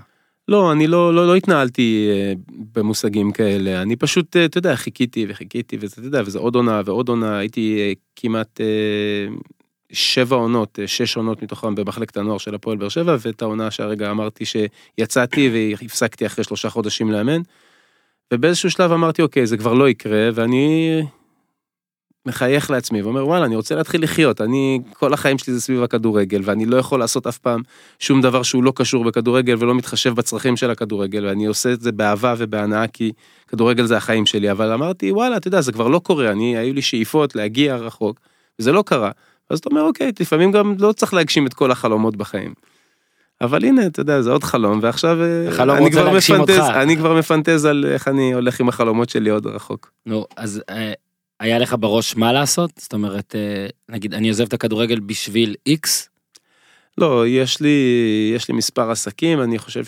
[0.47, 2.33] לא, אני לא, לא, לא התנהלתי אה,
[2.73, 6.81] במושגים כאלה, אני פשוט, אה, אתה יודע, חיכיתי וחיכיתי, וזה, אתה יודע, וזה עוד עונה
[6.85, 8.61] ועוד עונה, הייתי כמעט
[9.91, 14.43] שבע עונות, שש עונות מתוכם במחלקת הנוער של הפועל באר שבע, ואת העונה שהרגע אמרתי
[14.45, 17.41] שיצאתי והפסקתי אחרי שלושה חודשים לאמן.
[18.33, 21.01] ובאיזשהו שלב אמרתי, אוקיי, זה כבר לא יקרה, ואני
[22.25, 24.41] מחייך לעצמי ואומר וואלה אני רוצה להתחיל לחיות.
[24.41, 27.61] אני כל החיים שלי זה סביב הכדורגל ואני לא יכול לעשות אף פעם
[27.99, 31.91] שום דבר שהוא לא קשור בכדורגל ולא מתחשב בצרכים של הכדורגל ואני עושה את זה
[31.91, 33.11] באהבה ובהנאה כי
[33.47, 34.51] כדורגל זה החיים שלי.
[34.51, 36.31] אבל אמרתי וואלה אתה יודע זה כבר לא קורה.
[36.31, 38.19] אני היו לי שאיפות להגיע רחוק
[38.59, 39.11] וזה לא קרה.
[39.49, 42.53] אז אתה אומר אוקיי לפעמים גם לא צריך להגשים את כל החלומות בחיים.
[43.41, 47.65] אבל הנה אתה יודע זה עוד חלום ועכשיו אה, אני כבר מפנטז אני כבר מפנטז
[47.65, 49.91] על איך אני הולך עם החלומות שלי עוד רחוק.
[50.05, 50.93] נו אז אה,
[51.39, 52.71] היה לך בראש מה לעשות?
[52.77, 56.09] זאת אומרת, אה, נגיד, אני עוזב את הכדורגל בשביל איקס?
[56.97, 57.77] לא, יש לי,
[58.35, 59.83] יש לי מספר עסקים, אני חושב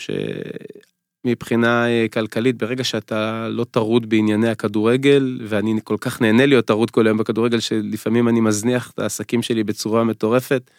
[1.25, 6.91] שמבחינה אה, כלכלית, ברגע שאתה לא טרוד בענייני הכדורגל, ואני כל כך נהנה להיות טרוד
[6.91, 10.71] כל היום בכדורגל, שלפעמים אני מזניח את העסקים שלי בצורה מטורפת,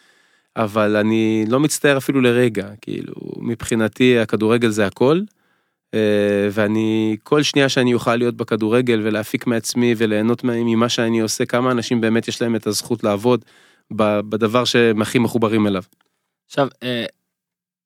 [0.56, 5.20] אבל אני לא מצטער אפילו לרגע, כאילו, מבחינתי הכדורגל זה הכל.
[5.94, 11.70] אה, ואני כל שנייה שאני אוכל להיות בכדורגל ולהפיק מעצמי וליהנות ממה שאני עושה כמה
[11.70, 13.44] אנשים באמת יש להם את הזכות לעבוד
[13.90, 15.82] בדבר שהם הכי מחוברים אליו.
[16.46, 17.04] עכשיו אה,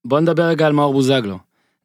[0.04, 1.38] בוא נדבר רגע על מאור בוזגלו.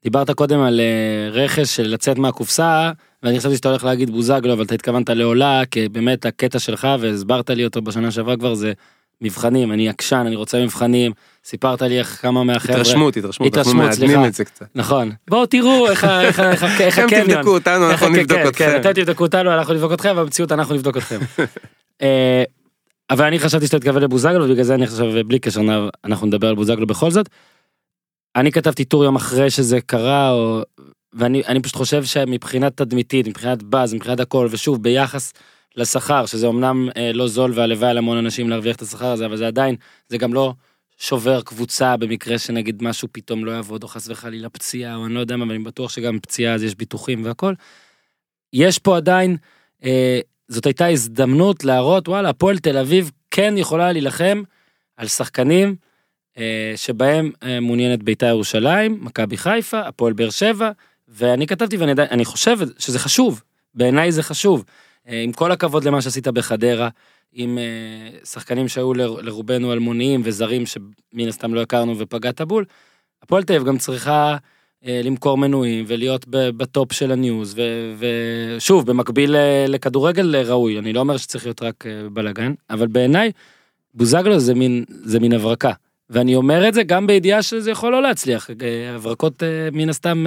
[0.04, 2.92] דיברת קודם על אה, רכש של לצאת מהקופסה
[3.24, 7.50] ואני חשבתי שאתה הולך להגיד בוזגלו אבל אתה התכוונת לעולה כי באמת הקטע שלך והסברת
[7.50, 8.74] לי אותו בשנה שעברה כבר זה
[9.22, 11.12] מבחנים, אני עקשן, אני רוצה מבחנים,
[11.46, 12.76] סיפרת לי איך כמה מהחבר'ה...
[12.76, 14.66] התרשמות, התרשמות, אנחנו מעדנים את זה קצת.
[14.76, 15.12] נכון.
[15.30, 17.14] בואו תראו איך הקניון.
[17.14, 18.78] הם תבדקו אותנו, אנחנו נבדוק כן, אתכם.
[18.82, 21.20] אתם תבדקו אותנו, אנחנו נבדוק אתכם, במציאות אנחנו נבדוק אתכם.
[22.02, 22.44] אה,
[23.10, 25.62] אבל אני חשבתי שאתה תתכוון לבוזגלו, בגלל זה אני חושב, בלי קשר,
[26.06, 27.30] אנחנו נדבר על בוזגלו בכל זאת.
[28.36, 30.34] אני כתבתי טור יום אחרי שזה קרה,
[31.14, 35.34] ואני פשוט חושב שמבחינת תדמיתית, מבחינת באז, מבחינת הכל, ושוב, ביחס
[35.76, 39.38] לשכר, שזה אמנם אה, לא זול והלוואי על המון אנשים להרוויח את השכר הזה, אבל
[39.38, 39.76] זה עדיין,
[40.10, 40.54] זה גם לא
[40.98, 45.20] שובר קבוצה במקרה שנגיד משהו פתאום לא יעבוד, או חס וחלילה פציעה, או אני לא
[45.20, 47.54] יודע מה, אבל אני בטוח שגם פציעה אז יש ביטוחים והכל.
[48.54, 49.38] יש פה עדיין,
[49.84, 54.44] אה, זאת הייתה הזדמנות להראות, וואלה, הפועל תל אביב כן יכולה להילחם
[54.98, 55.76] על שחקנים
[56.38, 60.72] אה, שבהם אה, מעוניינת בית"ר ירושלים, מכבי חיפה, הפועל באר שבע,
[61.08, 63.42] ואני כתבתי ואני חושב שזה חשוב,
[63.76, 64.64] בעיניי זה חשוב.
[65.08, 66.90] אה, עם כל הכבוד למה שעשית בחדרה,
[67.34, 72.66] עם אה, שחקנים שהיו לרובנו אלמוניים וזרים שמן הסתם לא הכרנו ופגעת בול,
[73.24, 74.38] הפועל תל אביב גם צריכה
[74.86, 77.56] אה, למכור מנויים ולהיות בטופ של ה news,
[77.98, 79.36] ושוב, במקביל
[79.68, 81.84] לכדורגל ראוי, אני לא אומר שצריך להיות רק
[82.14, 83.32] בלאגן, אבל בעיניי,
[83.94, 85.72] בוזגלו זה מין, זה מין הברקה.
[86.10, 88.50] ואני אומר את זה גם בידיעה שזה יכול לא להצליח,
[88.96, 90.26] הברקות מן הסתם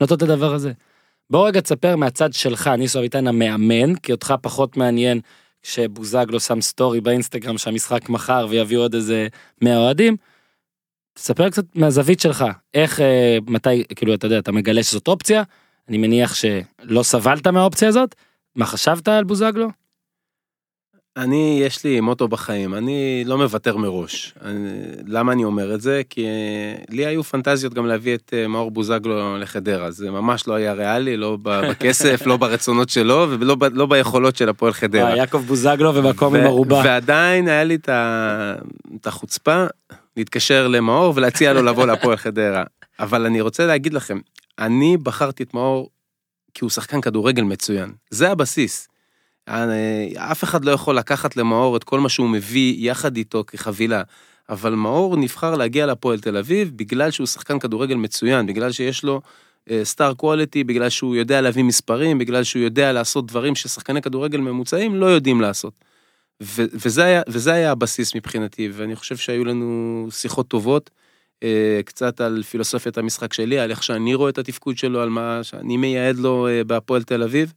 [0.00, 0.72] נוטות את הדבר הזה.
[1.30, 5.20] בוא רגע תספר מהצד שלך, ניסו אביטן המאמן, כי אותך פחות מעניין
[5.62, 9.28] כשבוזגלו שם סטורי באינסטגרם שהמשחק מחר ויביא עוד איזה
[9.62, 10.16] 100 אוהדים.
[11.14, 15.42] תספר קצת מהזווית שלך, איך, אה, מתי, כאילו, אתה יודע, אתה מגלה שזאת אופציה,
[15.88, 18.14] אני מניח שלא סבלת מהאופציה הזאת,
[18.56, 19.68] מה חשבת על בוזגלו?
[21.16, 24.34] אני, יש לי מוטו בחיים, אני לא מוותר מראש.
[24.44, 24.68] אני,
[25.06, 26.02] למה אני אומר את זה?
[26.10, 30.54] כי אה, לי היו פנטזיות גם להביא את אה, מאור בוזגלו לחדרה, זה ממש לא
[30.54, 35.10] היה ריאלי, לא בכסף, לא ברצונות שלו ולא לא ביכולות של הפועל חדרה.
[35.10, 36.82] אה, יעקב בוזגלו ומקום עם ערובה.
[36.84, 38.54] ועדיין היה לי את ה-
[39.00, 39.64] את החוצפה
[40.16, 42.64] להתקשר למאור ולהציע לו לבוא להפועל חדרה.
[43.00, 44.18] אבל אני רוצה להגיד לכם,
[44.58, 45.90] אני בחרתי את מאור
[46.54, 47.92] כי הוא שחקן כדורגל מצוין.
[48.10, 48.88] זה הבסיס.
[49.48, 54.02] אה, אף אחד לא יכול לקחת למאור את כל מה שהוא מביא יחד איתו כחבילה.
[54.48, 59.20] אבל מאור נבחר להגיע להפועל תל אביב בגלל שהוא שחקן כדורגל מצוין, בגלל שיש לו
[59.82, 64.96] סטאר קואליטי, בגלל שהוא יודע להביא מספרים, בגלל שהוא יודע לעשות דברים ששחקני כדורגל ממוצעים
[64.96, 65.72] לא יודעים לעשות.
[66.42, 70.90] ו- וזה, היה, וזה היה הבסיס מבחינתי, ואני חושב שהיו לנו שיחות טובות,
[71.42, 75.40] אה, קצת על פילוסופיית המשחק שלי, על איך שאני רואה את התפקוד שלו, על מה
[75.42, 77.52] שאני מייעד לו אה, בהפועל תל אביב,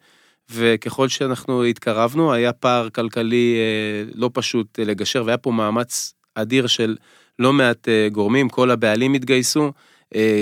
[0.51, 6.67] וככל שאנחנו התקרבנו, היה פער כלכלי אה, לא פשוט אה, לגשר, והיה פה מאמץ אדיר
[6.67, 6.95] של
[7.39, 9.71] לא מעט אה, גורמים, כל הבעלים התגייסו,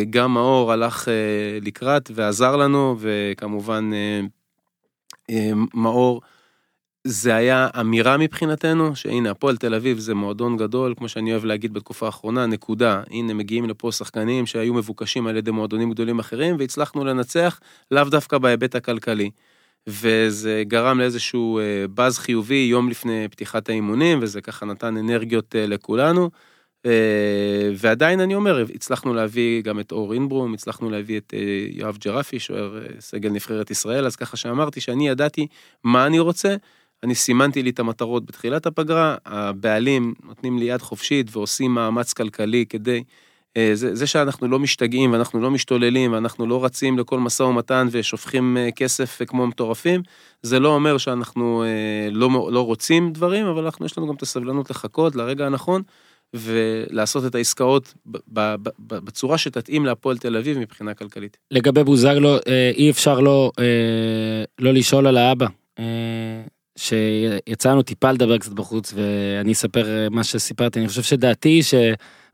[0.10, 1.08] גם מאור הלך
[1.62, 3.92] לקראת ועזר לנו, וכמובן
[5.74, 6.22] מאור,
[7.04, 11.74] זה היה אמירה מבחינתנו, שהנה הפועל תל אביב זה מועדון גדול, כמו שאני אוהב להגיד
[11.74, 13.04] בתקופה האחרונה, נקודה.
[13.12, 17.60] הנה מגיעים לפה שחקנים שהיו מבוקשים על ידי מועדונים גדולים אחרים, והצלחנו לנצח,
[17.92, 19.30] לאו דווקא בהיבט הכלכלי.
[19.88, 25.68] וזה גרם לאיזשהו אה, באז חיובי יום לפני פתיחת האימונים, וזה ככה נתן אנרגיות אה,
[25.68, 26.30] לכולנו.
[26.86, 31.34] אה, ועדיין אני אומר, הצלחנו להביא גם את אור אינברום, הצלחנו להביא את
[31.70, 35.48] יואב ג'רפי, שוער סגל נבחרת ישראל, אז ככה שאמרתי שאני ידעתי
[35.84, 36.56] מה אני רוצה,
[37.04, 42.66] אני סימנתי לי את המטרות בתחילת הפגרה, הבעלים נותנים לי יד חופשית ועושים מאמץ כלכלי
[42.70, 43.04] כדי,
[43.74, 48.58] זה, זה שאנחנו לא משתגעים ואנחנו לא משתוללים ואנחנו לא רצים לכל משא ומתן ושופכים
[48.58, 50.02] אה, כסף כמו מטורפים,
[50.42, 54.22] זה לא אומר שאנחנו אה, לא, לא רוצים דברים, אבל אנחנו, יש לנו גם את
[54.22, 55.82] הסבלנות לחכות לרגע הנכון.
[56.34, 57.94] ולעשות את העסקאות
[58.80, 61.38] בצורה שתתאים להפועל תל אביב מבחינה כלכלית.
[61.52, 65.48] לגבי בוזגלו, אה, אי אפשר לא, אה, לא לשאול על האבא.
[65.80, 65.86] אה,
[66.78, 71.74] שיצא לנו טיפה לדבר קצת בחוץ ואני אספר אה, מה שסיפרתי אני חושב שדעתי ש...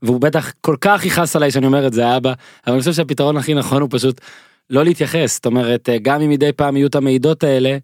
[0.03, 2.33] והוא בטח כל כך יכעס עליי שאני אומר את זה האבא
[2.67, 4.21] אבל אני חושב שהפתרון הכי נכון הוא פשוט
[4.69, 7.77] לא להתייחס זאת אומרת אה, גם אם מדי פעם יהיו את המעידות האלה.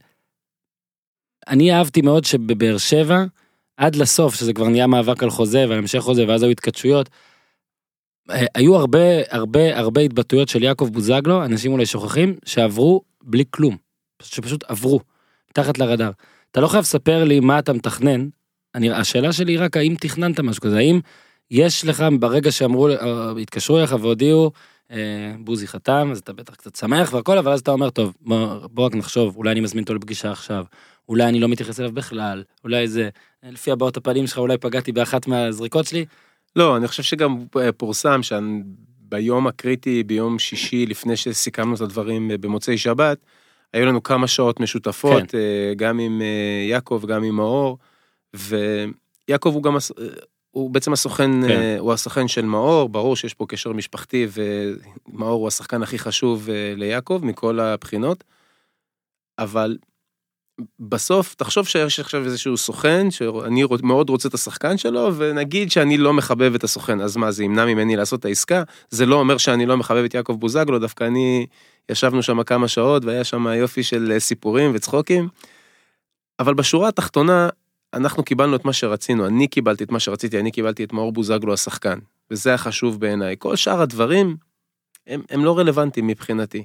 [1.47, 3.23] אני אהבתי מאוד שבבאר שבע
[3.77, 7.09] עד לסוף שזה כבר נהיה מאבק על חוזה ועל המשך חוזה ואז היו התכתשויות.
[8.29, 13.77] אה, היו הרבה הרבה הרבה התבטאויות של יעקב בוזגלו אנשים אולי שוכחים שעברו בלי כלום
[14.21, 14.99] שפשוט עברו
[15.49, 16.11] מתחת לרדאר.
[16.51, 18.27] אתה לא חייב לספר לי מה אתה מתכנן.
[18.75, 20.99] אני, השאלה שלי היא רק האם תכננת משהו כזה האם
[21.51, 24.51] יש לך ברגע שאמרו אה, התקשרו אליך והודיעו
[24.91, 28.67] אה, בוזי חתם אז אתה בטח קצת שמח והכל אבל אז אתה אומר טוב בוא,
[28.71, 30.65] בוא רק נחשוב אולי אני מזמין אותו לפגישה עכשיו
[31.09, 33.09] אולי אני לא מתייחס אליו בכלל אולי זה
[33.43, 36.05] לפי הבעות הפנים שלך אולי פגעתי באחת מהזריקות שלי
[36.55, 42.37] לא, אני חושב שגם אה, פורסם שביום הקריטי, ביום שישי, לפני שסיכמנו את הדברים אה,
[42.37, 43.17] במוצאי שבת,
[43.73, 45.37] היו לנו כמה שעות משותפות, כן.
[45.37, 47.77] אה, גם עם אה, יעקב, גם עם מאור,
[48.33, 50.05] ויעקב הוא גם, אה,
[50.51, 51.49] הוא בעצם הסוכן, כן.
[51.49, 56.49] אה, הוא הסוכן של מאור, ברור שיש פה קשר משפחתי, ומאור הוא השחקן הכי חשוב
[56.49, 58.23] אה, ליעקב מכל הבחינות,
[59.39, 59.77] אבל
[60.79, 66.13] בסוף תחשוב שיש עכשיו איזשהו סוכן שאני מאוד רוצה את השחקן שלו ונגיד שאני לא
[66.13, 69.65] מחבב את הסוכן אז מה זה ימנע ממני לעשות את העסקה זה לא אומר שאני
[69.65, 71.45] לא מחבב את יעקב בוזגלו דווקא אני
[71.89, 75.27] ישבנו שם כמה שעות והיה שם יופי של אה, סיפורים וצחוקים.
[76.39, 77.49] אבל בשורה התחתונה
[77.93, 81.53] אנחנו קיבלנו את מה שרצינו אני קיבלתי את מה שרציתי אני קיבלתי את מאור בוזגלו
[81.53, 81.99] השחקן
[82.31, 84.35] וזה החשוב בעיניי כל שאר הדברים
[85.07, 86.63] הם, הם לא רלוונטיים מבחינתי.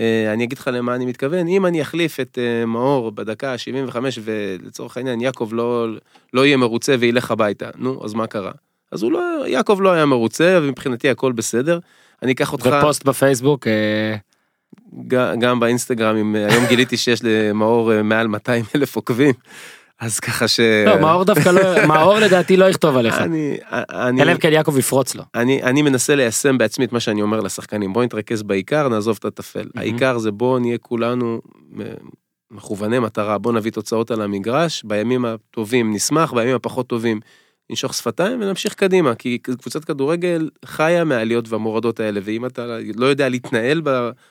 [0.00, 3.96] אה, אני אגיד לך למה אני מתכוון, אם אני אחליף את אה, מאור בדקה ה-75
[4.24, 5.86] ולצורך העניין יעקב לא,
[6.32, 8.52] לא יהיה מרוצה וילך הביתה, נו, אז מה קרה?
[8.92, 11.78] אז הוא לא, יעקב לא היה מרוצה ומבחינתי הכל בסדר.
[12.22, 14.16] אני אקח אותך ופוסט בפייסבוק אה,
[15.06, 19.34] ג- גם באינסטגרם, אם היום גיליתי שיש למאור מעל 200 אלף עוקבים,
[20.00, 20.60] אז ככה ש...
[20.86, 21.60] לא מאור דווקא לא
[21.94, 23.56] מאור לדעתי לא יכתוב עליך אני,
[23.90, 25.22] אני, אלא אם כן יעקב יפרוץ לו.
[25.34, 29.24] אני, אני מנסה ליישם בעצמי את מה שאני אומר לשחקנים, בוא נתרכז בעיקר, נעזוב את
[29.24, 29.68] הטפל.
[29.76, 31.40] העיקר זה בוא נהיה כולנו
[32.50, 37.20] מכווני מטרה, בוא נביא תוצאות על המגרש, בימים הטובים נשמח, בימים הפחות טובים
[37.70, 43.28] ננשוך שפתיים ונמשיך קדימה, כי קבוצת כדורגל חיה מהעליות והמורדות האלה, ואם אתה לא יודע
[43.28, 43.82] להתנהל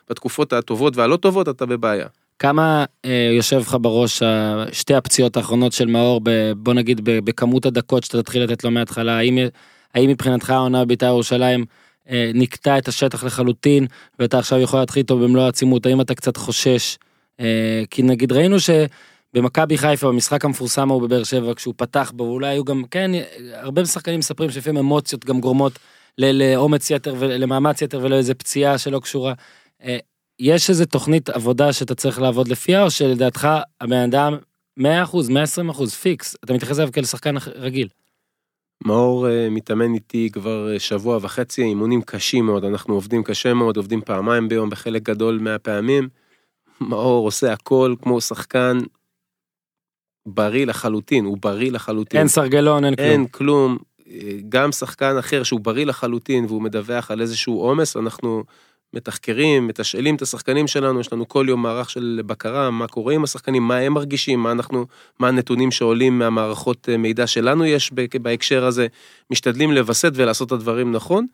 [0.10, 2.08] בתקופות הטובות והלא טובות, אתה בבעיה.
[2.40, 4.24] כמה אה, יושב לך בראש
[4.72, 8.72] שתי הפציעות האחרונות של מאור ב, בוא נגיד ב, בכמות הדקות שאתה תתחיל לתת לו
[8.72, 9.18] מההתחלה?
[9.18, 9.38] האם,
[9.94, 11.66] האם מבחינתך העונה בבית"ר ירושלים
[12.10, 13.88] אה, נקטע את השטח לחלוטין
[14.20, 15.86] ואתה עכשיו יכול להתחיל איתו במלוא העצימות?
[15.86, 16.98] האם אתה קצת חושש?
[17.40, 18.58] אה, כי נגיד ראינו
[19.34, 23.12] במכבי חיפה, במשחק המפורסם ההוא בבאר שבע, כשהוא פתח בו, אולי היו גם, כן,
[23.54, 25.80] הרבה שחקנים מספרים שלפעמים אמוציות גם גורמות
[26.18, 29.34] לאומץ יתר ולמאמץ יתר ולאיזה פציעה שלא קשורה.
[30.42, 33.48] אה, יש איזה תוכנית עבודה שאתה צריך לעבוד לפיה, או שלדעתך
[33.82, 34.38] הבן אדם
[34.80, 37.88] 100%, 120% פיקס, אתה מתייחס אליו כאל שחקן רגיל.
[38.86, 43.78] מאור uh, מתאמן איתי כבר uh, שבוע וחצי, אימונים קשים מאוד, אנחנו עובדים קשה מאוד,
[43.78, 46.10] עובדים פעמיים ביום בחלק גדול מהפעמים.
[46.82, 48.78] מאור עושה הכל כמו שחקן
[50.28, 52.20] בריא לחלוטין, הוא בריא לחלוטין.
[52.20, 53.10] אין סרגלון, אין כלום.
[53.10, 53.78] אין כלום.
[54.10, 58.44] אה, גם שחקן אחר שהוא בריא לחלוטין והוא מדווח על איזשהו עומס, אנחנו
[58.94, 63.24] מתחקרים, מתשאלים את השחקנים שלנו, יש לנו כל יום מערך של בקרה, מה קורה עם
[63.24, 64.86] השחקנים, מה הם מרגישים, מה אנחנו,
[65.20, 68.88] מה הנתונים שעולים מהמערכות אה, מידע שלנו יש בהקשר הזה,
[69.32, 71.26] משתדלים לווסת ולעשות את הדברים נכון.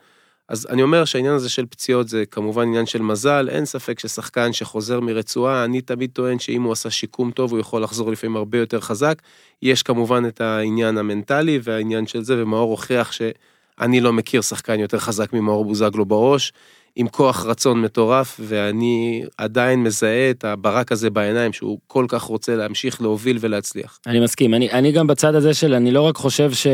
[0.47, 4.53] אז אני אומר שהעניין הזה של פציעות זה כמובן עניין של מזל, אין ספק ששחקן
[4.53, 8.57] שחוזר מרצועה, אני תמיד טוען שאם הוא עשה שיקום טוב הוא יכול לחזור לפעמים הרבה
[8.57, 9.21] יותר חזק.
[9.61, 14.99] יש כמובן את העניין המנטלי והעניין של זה, ומאור הוכיח שאני לא מכיר שחקן יותר
[14.99, 16.53] חזק ממאור בוזגלו בראש.
[16.95, 22.55] עם כוח רצון מטורף, ואני עדיין מזהה את הברק הזה בעיניים, שהוא כל כך רוצה
[22.55, 23.99] להמשיך להוביל ולהצליח.
[24.07, 26.67] אני מסכים, אני, אני גם בצד הזה של, אני לא רק חושב ש...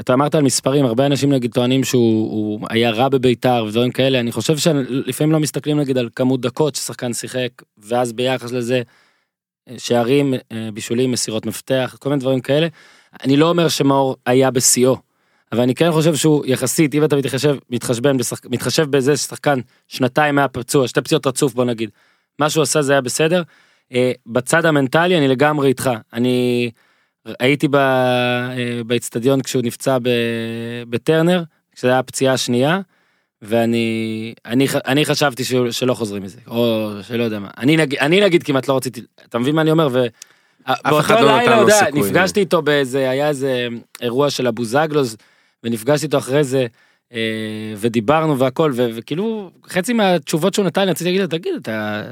[0.00, 4.32] אתה אמרת על מספרים, הרבה אנשים נגיד טוענים שהוא היה רע בביתר ודברים כאלה, אני
[4.32, 8.82] חושב שלפעמים לא מסתכלים נגיד על כמות דקות ששחקן שיחק, ואז ביחס לזה,
[9.78, 10.34] שערים,
[10.74, 12.66] בישולים, מסירות מפתח, כל מיני דברים כאלה.
[13.24, 15.11] אני לא אומר שמאור היה בשיאו.
[15.52, 20.38] אבל אני כן חושב שהוא יחסית, אם אתה מתחשב, מתחשבן, בשחק, מתחשב בזה ששחקן שנתיים
[20.38, 21.90] היה פצוע, שתי פציעות רצוף בוא נגיד,
[22.38, 23.42] מה שהוא עשה זה היה בסדר.
[23.94, 26.70] אה, בצד המנטלי אני לגמרי איתך, אני
[27.40, 28.50] הייתי אה,
[28.86, 29.98] באצטדיון כשהוא נפצע
[30.88, 32.80] בטרנר, כשזה היה הפציעה השנייה,
[33.42, 38.20] ואני אני, אני חשבתי שהוא, שלא חוזרים מזה, או שלא יודע מה, אני נגיד, אני
[38.20, 39.88] נגיד כמעט לא רציתי, אתה מבין מה אני אומר?
[39.92, 40.06] ו...
[40.64, 42.00] אף אחד לא נתן לו סיכוי.
[42.00, 43.68] נפגשתי איתו באיזה, היה איזה
[44.02, 45.16] אירוע של אבו זגלוז.
[45.64, 46.66] ונפגשתי איתו אחרי זה,
[47.12, 52.02] אה, ודיברנו והכל, וכאילו, חצי מהתשובות שהוא נתן לי, רציתי להגיד לו, תגיד, אתה,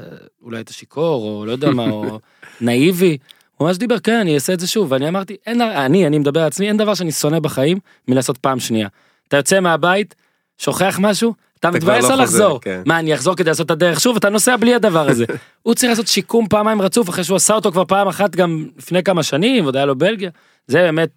[0.41, 2.19] אולי אתה שיכור, או לא יודע מה, או
[2.61, 3.17] נאיבי.
[3.57, 6.41] הוא ממש דיבר, כן, אני אעשה את זה שוב, ואני אמרתי, אין, אני, אני מדבר
[6.41, 8.87] על עצמי, אין דבר שאני שונא בחיים מלעשות פעם שנייה.
[9.27, 10.15] אתה יוצא מהבית,
[10.57, 12.61] שוכח משהו, אתה מתבאס לא על לחזור.
[12.61, 12.81] כן.
[12.85, 14.17] מה, אני אחזור כדי לעשות את הדרך שוב?
[14.17, 15.25] אתה נוסע בלי הדבר הזה.
[15.63, 19.03] הוא צריך לעשות שיקום פעמיים רצוף, אחרי שהוא עשה אותו כבר פעם אחת גם לפני
[19.03, 20.29] כמה שנים, ועוד היה לו בלגיה.
[20.67, 21.09] זה באמת,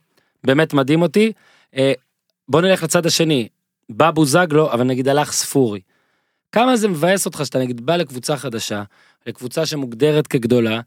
[0.45, 1.33] באמת מדהים אותי.
[2.49, 3.49] בוא נלך לצד השני,
[3.89, 5.81] בא בוזגלו, אבל נגיד הלך ספורי.
[6.53, 8.83] כמה זה מבאס אותך שאתה נגיד בא לקבוצה חדשה,
[9.27, 10.81] לקבוצה שמוגדרת כגדולה,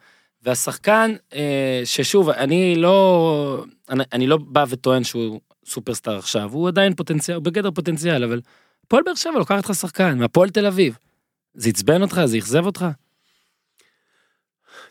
[0.43, 6.95] והשחקן, אה, ששוב, אני לא, אני, אני לא בא וטוען שהוא סופרסטאר עכשיו, הוא עדיין
[6.95, 8.41] פוטנציאל, הוא בגדר פוטנציאל, אבל
[8.85, 10.97] הפועל באר שבע לוקחת לך שחקן, מהפועל תל אביב.
[11.53, 12.21] זה עצבן אותך?
[12.25, 12.85] זה אכזב אותך?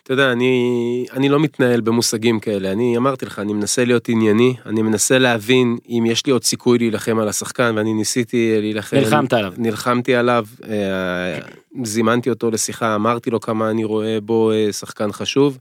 [0.06, 4.54] אתה יודע, אני, אני לא מתנהל במושגים כאלה, אני אמרתי לך, אני מנסה להיות ענייני,
[4.66, 8.96] אני מנסה להבין אם יש לי עוד סיכוי להילחם על השחקן, ואני ניסיתי להילחם.
[8.96, 9.52] נלחמת עליו.
[9.58, 11.38] נלחמתי עליו, אה,
[11.84, 15.58] זימנתי אותו לשיחה, אמרתי לו כמה אני רואה בו אה, שחקן חשוב,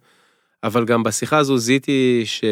[0.64, 2.44] אבל גם בשיחה הזו זיהיתי ש...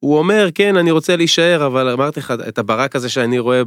[0.00, 3.62] הוא אומר, כן, אני רוצה להישאר, אבל אמרתי לך, את הברק הזה שאני רואה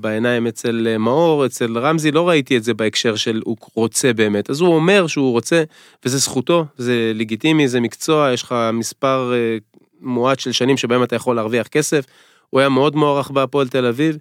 [0.00, 4.50] בעיניים אצל אה, מאור, אצל רמזי, לא ראיתי את זה בהקשר של הוא רוצה באמת.
[4.50, 5.62] אז הוא אומר שהוא רוצה,
[6.04, 9.56] וזה זכותו, זה לגיטימי, זה מקצוע, יש לך מספר אה,
[10.00, 12.04] מועט של שנים שבהם אתה יכול להרוויח כסף.
[12.50, 14.18] הוא היה מאוד מוערך בהפועל תל אביב,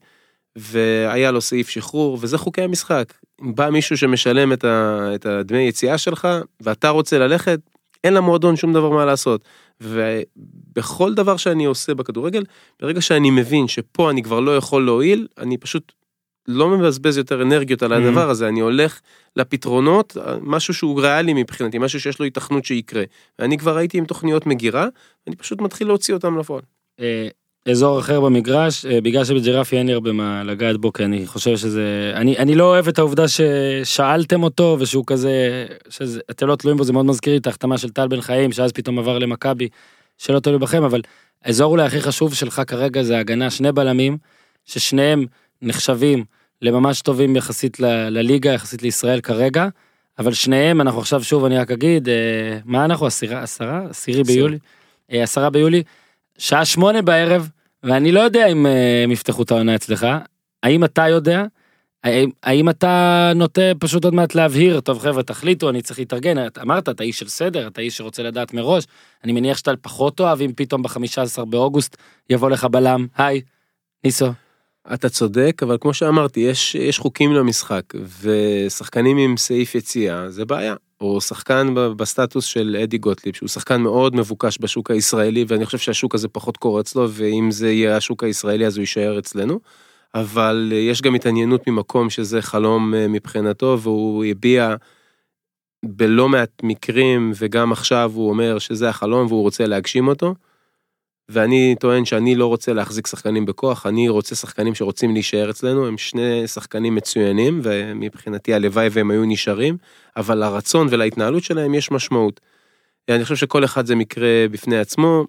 [0.55, 3.13] והיה לו סעיף שחרור, וזה חוקי המשחק.
[3.41, 6.27] בא מישהו שמשלם את הדמי יציאה שלך,
[6.61, 7.59] ואתה רוצה ללכת,
[8.03, 9.43] אין למועדון שום דבר מה לעשות.
[9.81, 12.43] ובכל דבר שאני עושה בכדורגל,
[12.81, 15.91] ברגע שאני מבין שפה אני כבר לא יכול להועיל, אני פשוט
[16.47, 19.01] לא מבזבז יותר אנרגיות על הדבר הזה, אני הולך
[19.35, 23.03] לפתרונות, משהו שהוא ריאלי מבחינתי, משהו שיש לו התכנות שיקרה.
[23.39, 24.87] ואני כבר הייתי עם תוכניות מגירה,
[25.27, 26.61] אני פשוט מתחיל להוציא אותם לפועל.
[27.71, 31.57] אזור אחר במגרש, אה, בגלל שבג'רפי אין לי הרבה מה לגעת בו, כי אני חושב
[31.57, 32.11] שזה...
[32.15, 35.65] אני, אני לא אוהב את העובדה ששאלתם אותו, ושהוא כזה...
[35.89, 38.71] שאתם לא תלויים בו, זה מאוד מזכיר לי את ההחתמה של טל בן חיים, שאז
[38.71, 39.67] פתאום עבר למכבי,
[40.17, 41.01] שלא תלוי בכם, אבל
[41.43, 44.17] האזור אולי הכי חשוב שלך כרגע זה הגנה, שני בלמים,
[44.65, 45.25] ששניהם
[45.61, 46.23] נחשבים
[46.61, 49.67] לממש טובים יחסית ל, לליגה, יחסית לישראל כרגע,
[50.19, 52.13] אבל שניהם, אנחנו עכשיו שוב, אני רק אגיד, אה,
[52.65, 53.81] מה אנחנו, עשירה, עשרה?
[53.89, 54.57] עשירי ביולי?
[55.11, 55.83] אה, עשרה ביולי.
[56.37, 57.49] שעה שמונה בערב,
[57.83, 60.07] ואני לא יודע אם אה, הם יפתחו את העונה אצלך,
[60.63, 61.43] האם אתה יודע?
[62.03, 66.57] האם, האם אתה נוטה פשוט עוד מעט להבהיר, טוב חבר'ה תחליטו, אני צריך להתארגן, את,
[66.57, 68.83] אמרת, אתה איש של סדר, אתה איש שרוצה לדעת מראש,
[69.23, 71.97] אני מניח שאתה פחות אוהב אם פתאום ב-15 באוגוסט
[72.29, 73.41] יבוא לך בלם, היי,
[74.03, 74.27] ניסו.
[74.93, 80.75] אתה צודק, אבל כמו שאמרתי, יש, יש חוקים למשחק, ושחקנים עם סעיף יציאה, זה בעיה.
[81.03, 86.15] או שחקן בסטטוס של אדי גוטליב, שהוא שחקן מאוד מבוקש בשוק הישראלי, ואני חושב שהשוק
[86.15, 89.59] הזה פחות קורה אצלו, ואם זה יהיה השוק הישראלי אז הוא יישאר אצלנו.
[90.15, 94.75] אבל יש גם התעניינות ממקום שזה חלום מבחינתו, והוא הביע
[95.85, 100.35] בלא מעט מקרים, וגם עכשיו הוא אומר שזה החלום והוא רוצה להגשים אותו.
[101.29, 105.97] ואני טוען שאני לא רוצה להחזיק שחקנים בכוח, אני רוצה שחקנים שרוצים להישאר אצלנו, הם
[105.97, 109.77] שני שחקנים מצוינים, ומבחינתי הלוואי והם היו נשארים,
[110.17, 112.39] אבל לרצון ולהתנהלות שלהם יש משמעות.
[113.09, 115.25] אני חושב שכל אחד זה מקרה בפני עצמו,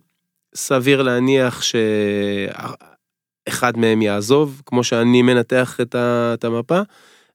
[0.54, 5.78] סביר להניח שאחד מהם יעזוב, כמו שאני מנתח
[6.34, 6.80] את המפה.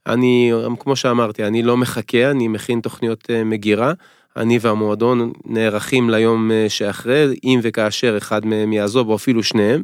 [0.07, 3.93] אני, כמו שאמרתי, אני לא מחכה, אני מכין תוכניות אה, מגירה.
[4.39, 9.83] אני והמועדון נערכים ליום אה, שאחרי, אם וכאשר אחד מהם יעזוב, או אפילו שניהם.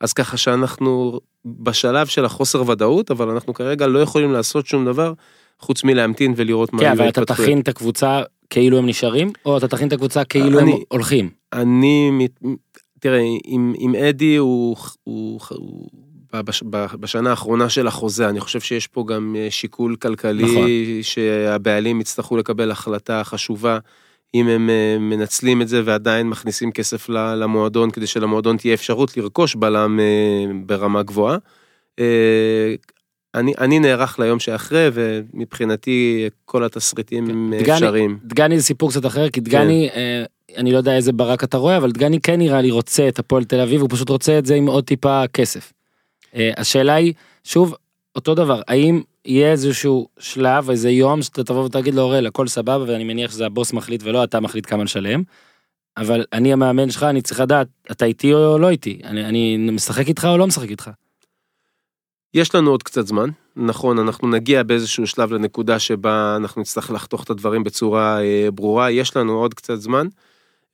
[0.00, 5.12] אז ככה שאנחנו בשלב של החוסר ודאות, אבל אנחנו כרגע לא יכולים לעשות שום דבר
[5.60, 7.14] חוץ מלהמתין ולראות מה יהיו ההתפתחויות.
[7.14, 10.60] כן, אבל אתה תכין את הקבוצה כאילו הם נשארים, או אתה תכין את הקבוצה כאילו
[10.60, 11.30] אני, הם הולכים?
[11.52, 12.28] אני,
[13.00, 15.90] תראה, עם, עם אדי הוא, הוא, הוא
[17.00, 20.68] בשנה האחרונה של החוזה, אני חושב שיש פה גם אה, שיקול כלכלי, נכון.
[21.02, 23.78] שהבעלים יצטרכו לקבל החלטה חשובה,
[24.34, 29.54] אם הם אה, מנצלים את זה ועדיין מכניסים כסף למועדון, כדי שלמועדון תהיה אפשרות לרכוש
[29.54, 31.36] בלם אה, ברמה גבוהה.
[33.34, 37.58] אני, אני נערך ליום שאחרי, ומבחינתי כל התסריטים כן.
[37.58, 38.18] דגני, אפשריים.
[38.24, 40.24] דגני זה סיפור קצת אחר, כי דגני, כן.
[40.56, 43.44] אני לא יודע איזה ברק אתה רואה, אבל דגני כן נראה לי רוצה את הפועל
[43.44, 45.72] תל אביב, הוא פשוט רוצה את זה עם עוד טיפה כסף.
[46.34, 47.12] אה, השאלה היא,
[47.44, 47.74] שוב,
[48.16, 52.84] אותו דבר, האם יהיה איזשהו שלב, איזה יום שאתה תבוא ותגיד לו, אורל, הכל סבבה,
[52.86, 55.22] ואני מניח שזה הבוס מחליט ולא אתה מחליט כמה לשלם.
[55.96, 59.00] אבל אני המאמן שלך, אני צריך לדעת, אתה איתי או לא איתי?
[59.04, 60.90] אני, אני משחק איתך או לא משחק איתך?
[62.34, 67.24] יש לנו עוד קצת זמן, נכון, אנחנו נגיע באיזשהו שלב לנקודה שבה אנחנו נצטרך לחתוך
[67.24, 70.06] את הדברים בצורה אה, ברורה, יש לנו עוד קצת זמן.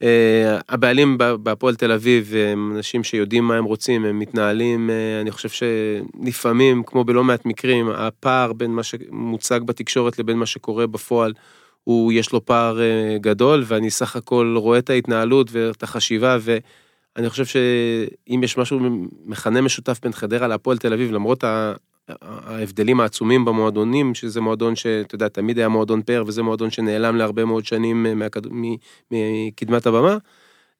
[0.02, 0.06] Uh,
[0.68, 5.48] הבעלים בהפועל תל אביב הם אנשים שיודעים מה הם רוצים, הם מתנהלים, uh, אני חושב
[5.48, 11.32] שלפעמים, כמו בלא מעט מקרים, הפער בין מה שמוצג בתקשורת לבין מה שקורה בפועל,
[11.84, 17.30] הוא, יש לו פער uh, גדול, ואני סך הכל רואה את ההתנהלות ואת החשיבה, ואני
[17.30, 18.80] חושב שאם יש משהו,
[19.24, 21.44] מכנה משותף בין חדרה להפועל תל אביב, למרות
[22.22, 27.44] ההבדלים העצומים במועדונים, שזה מועדון שאתה יודע, תמיד היה מועדון פאר, וזה מועדון שנעלם להרבה
[27.44, 28.42] מאוד שנים מהכד...
[29.10, 30.16] מקדמת הבמה,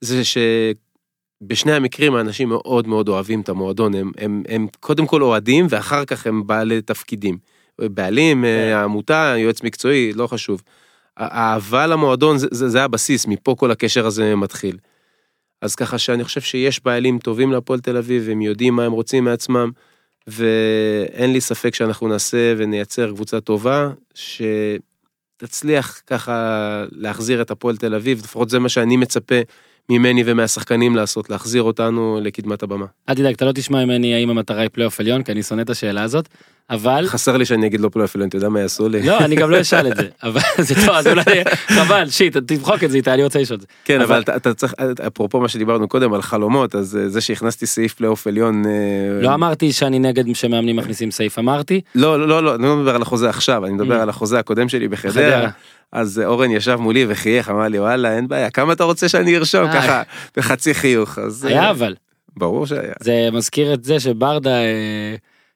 [0.01, 5.67] זה שבשני המקרים האנשים מאוד מאוד אוהבים את המועדון, הם, הם, הם קודם כל אוהדים
[5.71, 7.39] ואחר כך הם בעלי תפקידים.
[7.81, 8.81] בעלים, כן.
[8.85, 10.63] עמותה, יועץ מקצועי, לא חשוב.
[11.17, 14.77] האהבה למועדון זה, זה, זה הבסיס, מפה כל הקשר הזה מתחיל.
[15.63, 19.25] אז ככה שאני חושב שיש בעלים טובים להפועל תל אביב, הם יודעים מה הם רוצים
[19.25, 19.71] מעצמם.
[20.27, 28.19] ואין לי ספק שאנחנו נעשה ונייצר קבוצה טובה, שתצליח ככה להחזיר את הפועל תל אביב,
[28.25, 29.41] לפחות זה מה שאני מצפה
[29.89, 32.87] ממני ומהשחקנים לעשות, להחזיר אותנו לקדמת הבמה.
[33.09, 35.71] אל תדאג, אתה לא תשמע ממני האם המטרה היא פלייאוף עליון, כי אני שונא את
[35.71, 36.29] השאלה הזאת,
[36.71, 37.07] אבל...
[37.07, 39.03] חסר לי שאני אגיד לא פלייאוף עליון, אתה יודע מה יעשו לי?
[39.03, 42.85] לא, אני גם לא אשאל את זה, אבל זה טוב, אז אולי, חבל, shit, תמחוק
[42.85, 43.67] את זה איתה, אני רוצה לשאול את זה.
[43.85, 44.75] כן, אבל אתה צריך,
[45.07, 48.67] אפרופו מה שדיברנו קודם על חלומות, אז אה, זה שהכנסתי סעיף פלייאוף עליון...
[48.67, 48.71] אה,
[49.23, 51.81] לא אמרתי שאני נגד שמאמנים מכניסים סעיף, אמרתי...
[51.95, 54.03] לא, לא, לא, אני לא מדבר על החוזה עכשיו, אני מדבר mm.
[54.03, 55.51] על החוזה הקודם שלי בחדרה.
[55.93, 59.65] אז אורן ישב מולי וחייך, אמר לי, וואלה, אין בעיה, כמה אתה רוצה שאני ארשום?
[59.65, 59.73] אה.
[59.73, 60.03] ככה,
[60.37, 61.19] בחצי חיוך.
[61.43, 61.95] היה אבל.
[62.37, 62.93] ברור שהיה.
[63.01, 64.57] זה מזכיר את זה שברדה...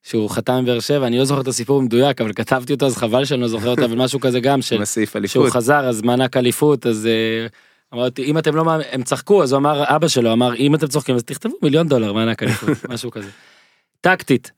[0.02, 2.96] שהוא חתם עם באר שבע, אני לא זוכר את הסיפור המדויק, אבל כתבתי אותו אז
[2.96, 4.82] חבל שאני לא זוכר אותו, אבל משהו כזה גם, של,
[5.26, 7.46] שהוא חזר אז מענק אליפות, אז אה,
[7.94, 11.14] אמרתי, אם אתם לא, הם צחקו, אז הוא אמר, אבא שלו אמר, אם אתם צוחקים
[11.14, 13.28] אז תכתבו מיליון דולר מענק אליפות, משהו כזה.
[14.00, 14.52] טקטית,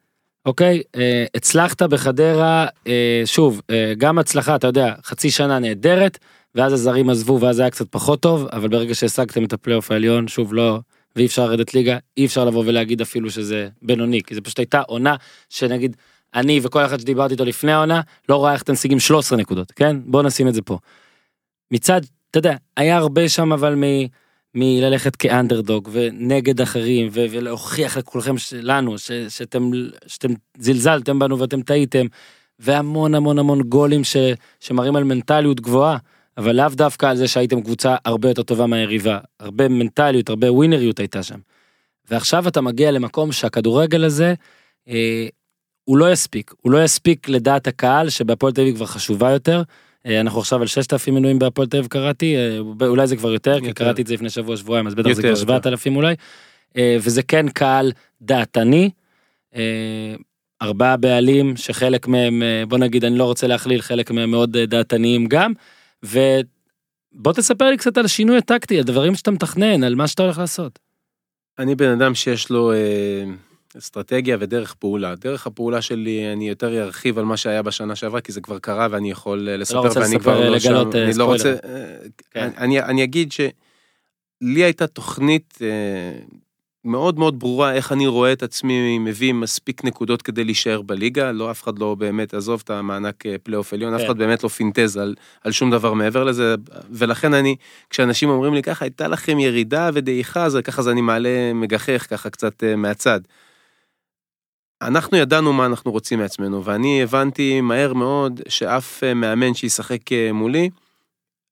[0.46, 3.60] אוקיי, אה, הצלחת בחדרה, אה, שוב,
[3.98, 6.18] גם הצלחה, אתה יודע, חצי שנה נהדרת,
[6.54, 10.54] ואז הזרים עזבו ואז היה קצת פחות טוב, אבל ברגע שהשגתם את הפלייאוף העליון, שוב,
[10.54, 10.78] לא,
[11.16, 14.80] ואי אפשר לרדת ליגה, אי אפשר לבוא ולהגיד אפילו שזה בינוני, כי זה פשוט הייתה
[14.80, 15.16] עונה
[15.48, 15.96] שנגיד,
[16.34, 19.96] אני וכל אחד שדיברתי איתו לפני העונה, לא רואה איך אתם משיגים 13 נקודות, כן?
[20.04, 20.78] בוא נשים את זה פה.
[21.70, 23.82] מצד, אתה יודע, היה הרבה שם אבל מ...
[24.54, 29.70] מללכת כאנדרדוג ונגד אחרים ו- ולהוכיח לכולכם שלנו ש- שאתם
[30.06, 32.06] שאתם זלזלתם בנו ואתם טעיתם
[32.58, 34.16] והמון המון המון גולים ש-
[34.60, 35.98] שמראים על מנטליות גבוהה
[36.38, 40.98] אבל לאו דווקא על זה שהייתם קבוצה הרבה יותר טובה מהיריבה, הרבה מנטליות, הרבה ווינריות
[40.98, 41.38] הייתה שם.
[42.10, 44.34] ועכשיו אתה מגיע למקום שהכדורגל הזה,
[44.88, 45.26] אה,
[45.84, 49.62] הוא לא יספיק, הוא לא יספיק לדעת הקהל שבהפועל תל אביב כבר חשובה יותר.
[50.06, 53.50] אה, אנחנו עכשיו על 6,000 מנויים בהפועל תל אביב קראתי, אה, אולי זה כבר יותר,
[53.50, 56.14] יותר, כי קראתי את זה לפני שבוע שבועיים, אז בטח יותר, זה כבר 7,000 אולי.
[56.76, 57.92] אה, וזה כן קהל
[58.22, 58.90] דעתני.
[60.62, 65.52] ארבעה בעלים שחלק מהם, בוא נגיד, אני לא רוצה להכליל, חלק מהם מאוד דעתניים גם.
[66.02, 70.38] ובוא תספר לי קצת על השינוי הטקטי, על דברים שאתה מתכנן, על מה שאתה הולך
[70.38, 70.78] לעשות.
[71.58, 72.72] אני בן אדם שיש לו
[73.78, 75.14] אסטרטגיה ודרך פעולה.
[75.14, 78.88] דרך הפעולה שלי, אני יותר ארחיב על מה שהיה בשנה שעברה, כי זה כבר קרה
[78.90, 80.98] ואני יכול אה, לספר, רוצה ואני לספר, כבר לא לגלות, שם.
[80.98, 81.56] אה, אני לא רוצה...
[81.56, 81.76] ספוילר.
[81.76, 81.96] אה,
[82.30, 82.50] כן.
[82.56, 85.58] אני, אני אגיד שלי הייתה תוכנית
[86.84, 91.50] מאוד מאוד ברורה איך אני רואה את עצמי מביא מספיק נקודות כדי להישאר בליגה, לא
[91.50, 94.06] אף אחד לא באמת, עזוב את המענק פלייאוף עליון, אף כן.
[94.06, 95.14] אחד באמת לא פינטז על,
[95.44, 96.54] על שום דבר מעבר לזה,
[96.90, 97.56] ולכן אני,
[97.90, 102.30] כשאנשים אומרים לי ככה, הייתה לכם ירידה ודעיכה, אז ככה זה אני מעלה מגחך ככה
[102.30, 103.20] קצת מהצד.
[104.82, 110.32] אנחנו ידענו מה אנחנו רוצים מעצמנו, ואני הבנתי מהר מאוד שאף אה, מאמן שישחק אה,
[110.32, 110.70] מולי,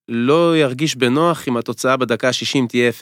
[0.08, 2.92] לא ירגיש בנוח אם התוצאה בדקה ה-60 תהיה 0-0.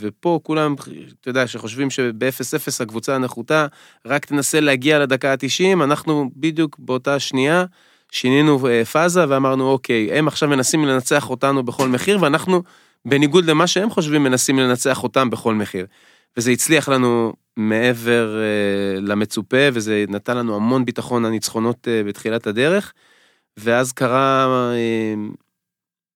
[0.00, 0.74] ופה כולם,
[1.20, 3.66] אתה יודע, שחושבים שב-0-0 הקבוצה הנחותה,
[4.06, 7.64] רק תנסה להגיע לדקה ה-90, אנחנו בדיוק באותה שנייה
[8.10, 12.62] שינינו אה, פאזה ואמרנו, אוקיי, הם עכשיו מנסים לנצח אותנו בכל מחיר, ואנחנו,
[13.04, 15.86] בניגוד למה שהם חושבים, מנסים לנצח אותם בכל מחיר.
[16.36, 22.92] וזה הצליח לנו מעבר אה, למצופה, וזה נתן לנו המון ביטחון הניצחונות אה, בתחילת הדרך.
[23.56, 25.14] ואז קרה אה,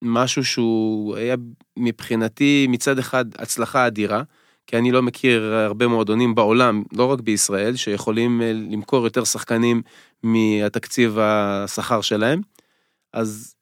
[0.02, 1.36] משהו שהוא היה
[1.78, 4.22] מבחינתי מצד אחד הצלחה אדירה,
[4.66, 9.82] כי אני לא מכיר הרבה מועדונים בעולם, לא רק בישראל, שיכולים אה, למכור יותר שחקנים
[10.22, 12.40] מהתקציב השכר שלהם.
[13.12, 13.54] אז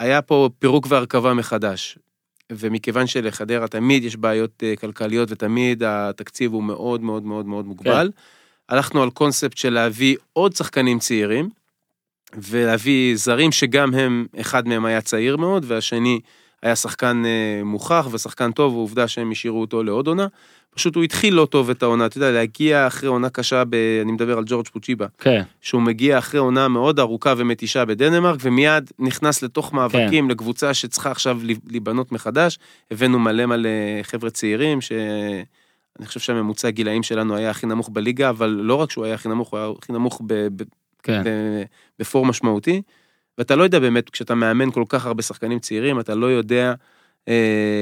[0.00, 1.98] היה פה פירוק והרכבה מחדש.
[2.50, 8.10] ומכיוון שלחדרה תמיד יש בעיות אה, כלכליות ותמיד התקציב הוא מאוד מאוד מאוד מאוד מוגבל,
[8.68, 11.48] הלכנו על קונספט של להביא עוד שחקנים צעירים,
[12.36, 16.20] ולהביא זרים שגם הם, אחד מהם היה צעיר מאוד, והשני
[16.62, 20.26] היה שחקן אה, מוכח ושחקן טוב, ועובדה שהם השאירו אותו לעוד עונה.
[20.74, 23.74] פשוט הוא התחיל לא טוב את העונה, אתה יודע, להגיע אחרי עונה קשה, ב...
[24.02, 28.90] אני מדבר על ג'ורג' פוצ'יבה, כן, שהוא מגיע אחרי עונה מאוד ארוכה ומתישה בדנמרק, ומיד
[28.98, 30.30] נכנס לתוך מאבקים כן.
[30.30, 32.58] לקבוצה שצריכה עכשיו להיבנות מחדש.
[32.90, 33.68] הבאנו מלא מלא
[34.02, 39.04] חבר'ה צעירים, שאני חושב שהממוצע גילאים שלנו היה הכי נמוך בליגה, אבל לא רק שהוא
[39.04, 40.34] היה הכי נמוך, הוא היה הכי נמוך ב...
[40.56, 40.62] ב...
[41.02, 41.22] כן.
[41.24, 41.62] ב-
[41.98, 42.82] בפור משמעותי,
[43.38, 46.74] ואתה לא יודע באמת, כשאתה מאמן כל כך הרבה שחקנים צעירים, אתה לא יודע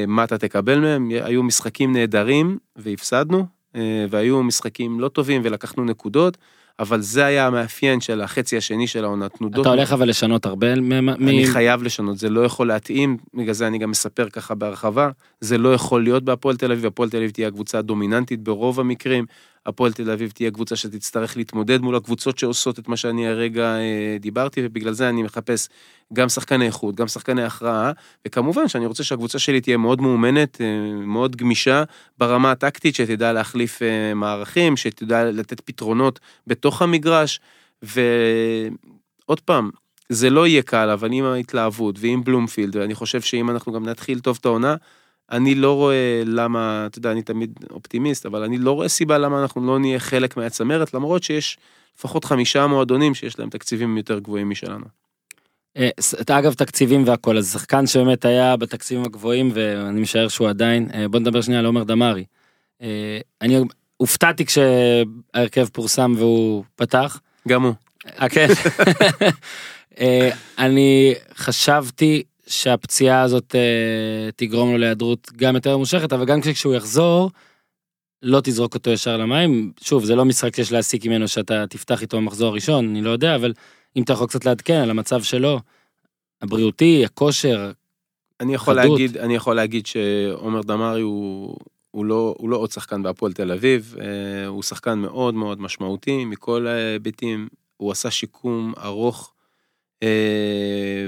[0.07, 1.11] מה אתה תקבל מהם.
[1.23, 6.37] היו משחקים נהדרים והפסדנו, אה, והיו משחקים לא טובים ולקחנו נקודות,
[6.79, 9.61] אבל זה היה המאפיין של החצי השני של העונה, תנודות.
[9.67, 13.67] אתה הולך אבל לשנות הרבה מ- אני חייב לשנות, זה לא יכול להתאים, בגלל זה
[13.67, 15.11] אני גם מספר ככה בהרחבה,
[15.41, 19.27] זה לא יכול להיות בהפועל תל אביב, הפועל תל אביב תהיה הקבוצה הדומיננטית ברוב המקרים,
[19.69, 24.17] הפועל תל אביב תהיה קבוצה שתצטרך להתמודד מול הקבוצות שעושות את מה שאני הרגע אה,
[24.21, 25.69] דיברתי, ובגלל זה אני מחפש
[26.13, 27.93] גם שחקני איכות, גם שחקני הכרעה,
[28.27, 31.85] וכמובן שאני רוצה שהקבוצה שלי תהיה מאוד מאומנת, אה, מאוד גמישה
[32.19, 37.41] ברמה הטקטית, שתדע להחליף אה, מערכים, שתדע לתת פתרונות בתוך המגרש,
[37.83, 39.71] ועוד פעם,
[40.09, 44.21] זה לא יהיה קל, אבל עם ההתלהבות ועם בלומפילד, ואני חושב שאם אנחנו גם נתחיל
[44.21, 44.75] טוב את העונה,
[45.33, 49.43] אני לא רואה למה, אתה יודע, אני תמיד אופטימיסט, אבל אני לא רואה סיבה למה
[49.43, 51.59] אנחנו לא נהיה חלק מהצמרת, למרות שיש
[51.99, 54.85] לפחות חמישה מועדונים שיש להם תקציבים יותר גבוהים משלנו.
[55.77, 55.89] אה,
[56.29, 61.21] אגב תקציבים והכל, אז שחקן שבאמת היה בתקציבים הגבוהים, ואני משער שהוא עדיין, אה, בוא
[61.21, 62.25] נדבר שנייה על עומר דמארי.
[62.83, 63.61] אה, אני
[63.97, 67.21] הופתעתי כשההרכב פורסם והוא פתח.
[67.49, 67.75] גם הוא.
[68.29, 68.49] כן.
[70.59, 77.31] אני חשבתי שהפציעה הזאת אה, תגרום לו להיעדרות גם יותר ממושכת, אבל גם כשהוא יחזור,
[78.23, 79.73] לא תזרוק אותו ישר למים.
[79.81, 83.35] שוב, זה לא משחק שיש להסיק ממנו שאתה תפתח איתו במחזור הראשון, אני לא יודע,
[83.35, 83.53] אבל
[83.97, 85.61] אם אתה יכול קצת לעדכן על המצב שלו,
[86.43, 87.71] הבריאותי, הכושר,
[88.41, 88.91] אני יכול חדות.
[88.91, 91.57] להגיד, אני יכול להגיד שעומר דמארי הוא,
[91.91, 96.25] הוא, לא, הוא לא עוד שחקן בהפועל תל אביב, אה, הוא שחקן מאוד מאוד משמעותי
[96.25, 99.33] מכל ההיבטים, הוא עשה שיקום ארוך,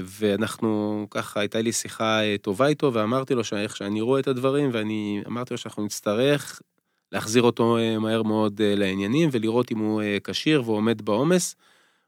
[0.05, 4.69] ואנחנו, ככה, הייתה לי שיחה אה, טובה איתו, ואמרתי לו שאיך שאני רואה את הדברים,
[4.73, 6.61] ואני אמרתי לו שאנחנו נצטרך
[7.11, 11.55] להחזיר אותו אה, מהר מאוד אה, לעניינים, ולראות אם הוא אה, כשיר ועומד בעומס.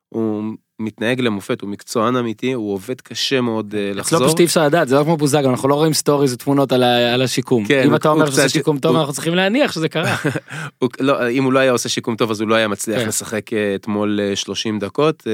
[0.09, 0.43] הוא
[0.79, 4.17] מתנהג למופת, הוא מקצוען אמיתי, הוא עובד קשה מאוד אה, לחזור.
[4.17, 7.21] אצלו פשוט אי אפשר לדעת, זה לא כמו בוזגלו, אנחנו לא רואים stories ותמונות על
[7.21, 7.65] השיקום.
[7.65, 10.15] כן, אם אתה אומר שזה שיקום טוב, אנחנו צריכים להניח שזה קרה.
[10.99, 13.07] לא, אם הוא לא היה עושה שיקום טוב אז הוא לא היה מצליח כן.
[13.07, 15.27] לשחק אה, אתמול אה, 30 דקות.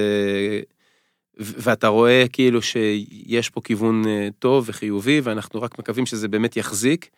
[1.39, 6.57] אה, ואתה רואה כאילו שיש פה כיוון אה, טוב וחיובי ואנחנו רק מקווים שזה באמת
[6.57, 7.09] יחזיק.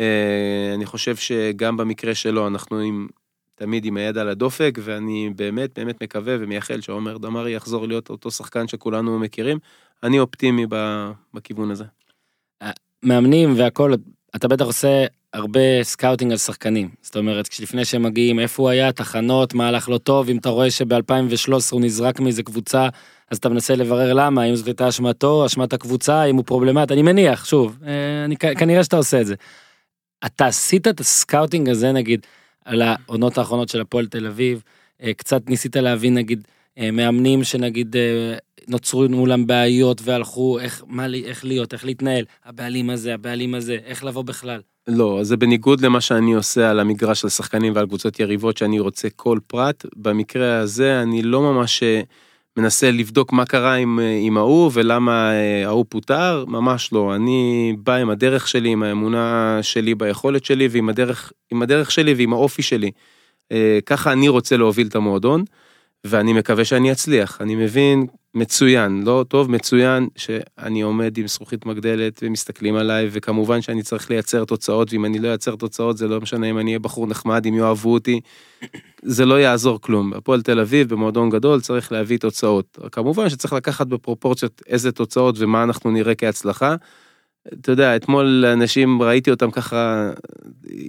[0.00, 3.08] אה, אני חושב שגם במקרה שלו אנחנו עם,
[3.54, 8.30] תמיד עם היד על הדופק ואני באמת באמת מקווה ומייחל שעומר דמארי יחזור להיות אותו
[8.30, 9.58] שחקן שכולנו מכירים.
[10.02, 10.66] אני אופטימי
[11.34, 11.84] בכיוון הזה.
[13.02, 13.94] מאמנים והכל,
[14.36, 16.88] אתה בטח עושה הרבה scouting על שחקנים.
[17.02, 20.48] זאת אומרת, כשלפני שהם מגיעים, איפה הוא היה, תחנות, מה הלך לא טוב, אם אתה
[20.48, 22.88] רואה שב-2013 הוא נזרק מאיזה קבוצה,
[23.32, 27.02] אז אתה מנסה לברר למה, אם זאת הייתה אשמתו, אשמת הקבוצה, אם הוא פרובלמטי, אני
[27.02, 29.34] מניח, שוב, אה, אני, כנראה שאתה עושה את זה.
[30.26, 32.26] אתה עשית את ה scouting הזה, נגיד,
[32.64, 34.62] על העונות האחרונות של הפועל תל אביב,
[35.02, 37.96] אה, קצת ניסית להבין, נגיד, אה, מאמנים שנגיד
[38.68, 44.04] נוצרו מולם בעיות והלכו איך מה איך להיות איך להתנהל הבעלים הזה הבעלים הזה איך
[44.04, 44.60] לבוא בכלל.
[44.88, 49.08] לא זה בניגוד למה שאני עושה על המגרש של שחקנים ועל קבוצות יריבות שאני רוצה
[49.16, 51.82] כל פרט במקרה הזה אני לא ממש
[52.56, 57.74] מנסה לבדוק מה קרה עם, אה, עם ההוא ולמה אה, ההוא פוטר ממש לא אני
[57.78, 61.32] בא עם הדרך שלי עם האמונה שלי ביכולת שלי ועם הדרך
[61.62, 62.90] הדרך שלי ועם האופי שלי.
[63.86, 65.44] ככה אני רוצה להוביל את המועדון.
[66.04, 67.40] ואני מקווה שאני אצליח.
[67.40, 73.82] אני מבין מצוין, לא טוב, מצוין, שאני עומד עם זכוכית מגדלת ומסתכלים עליי, וכמובן שאני
[73.82, 77.06] צריך לייצר תוצאות, ואם אני לא אייצר תוצאות זה לא משנה אם אני אהיה בחור
[77.06, 78.20] נחמד, אם יאהבו אותי,
[79.02, 80.12] זה לא יעזור כלום.
[80.12, 82.78] הפועל תל אביב במועדון גדול צריך להביא תוצאות.
[82.92, 86.76] כמובן שצריך לקחת בפרופורציות איזה תוצאות ומה אנחנו נראה כהצלחה.
[87.48, 90.10] אתה יודע, אתמול אנשים, ראיתי אותם ככה,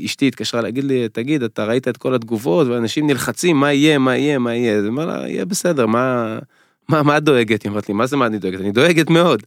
[0.06, 4.18] אשתי התקשרה להגיד לי, תגיד, אתה ראית את כל התגובות, ואנשים נלחצים, מה יהיה, מה
[4.18, 6.40] יהיה, מה יהיה, זה לה, יהיה בסדר, מה,
[6.90, 7.64] מה, מה את דואגת?
[7.64, 8.60] היא אמרת לי, מה זה מה אני דואגת?
[8.60, 9.44] אני דואגת מאוד.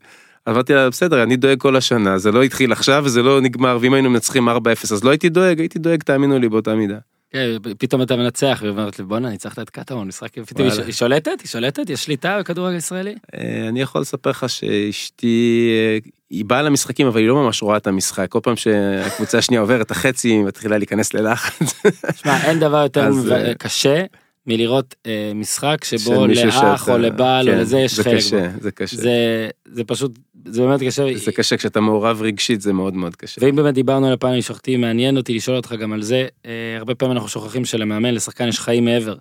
[0.48, 3.94] אמרתי לה, בסדר, אני דואג כל השנה, זה לא התחיל עכשיו וזה לא נגמר, ואם
[3.94, 4.52] היינו מנצחים 4-0
[4.92, 6.98] אז לא הייתי דואג, הייתי דואג, תאמינו לי, באותה מידה.
[7.30, 11.48] כן, פתאום אתה מנצח ואומרת לי בואנה ניצחת את קטמון משחק פתאום היא שולטת היא
[11.48, 13.14] שולטת יש שליטה בכדורגל ישראלי.
[13.34, 17.76] אה, אני יכול לספר לך שאשתי אה, היא באה למשחקים אבל היא לא ממש רואה
[17.76, 21.82] את המשחק כל פעם שהקבוצה השנייה עוברת החצי מתחילה להיכנס ללחץ.
[22.22, 24.04] שמע אין דבר יותר אה, קשה
[24.46, 28.16] מלראות אה, משחק שבו לאח או לבעל כן, או לזה יש זה חלק.
[28.16, 28.96] קשה, זה קשה.
[28.96, 31.06] זה, זה פשוט, זה באמת קשה.
[31.14, 33.40] זה קשה כשאתה מעורב רגשית זה מאוד מאוד קשה.
[33.44, 36.94] ואם באמת דיברנו על הפעם המשפחתי מעניין אותי לשאול אותך גם על זה, אה, הרבה
[36.94, 39.14] פעמים אנחנו שוכחים שלמאמן לשחקן יש חיים מעבר.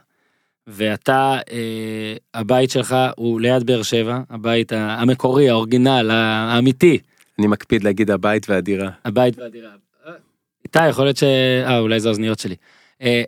[0.67, 6.97] ואתה, אה, הבית שלך הוא ליד באר שבע, הבית המקורי, האורגינל, האמיתי.
[7.39, 8.89] אני מקפיד להגיד הבית והדירה.
[9.05, 9.69] הבית והדירה.
[10.65, 11.23] איתי, יכול להיות ש...
[11.23, 12.55] אה, אולי זה האוזניות שלי.
[13.01, 13.23] אה,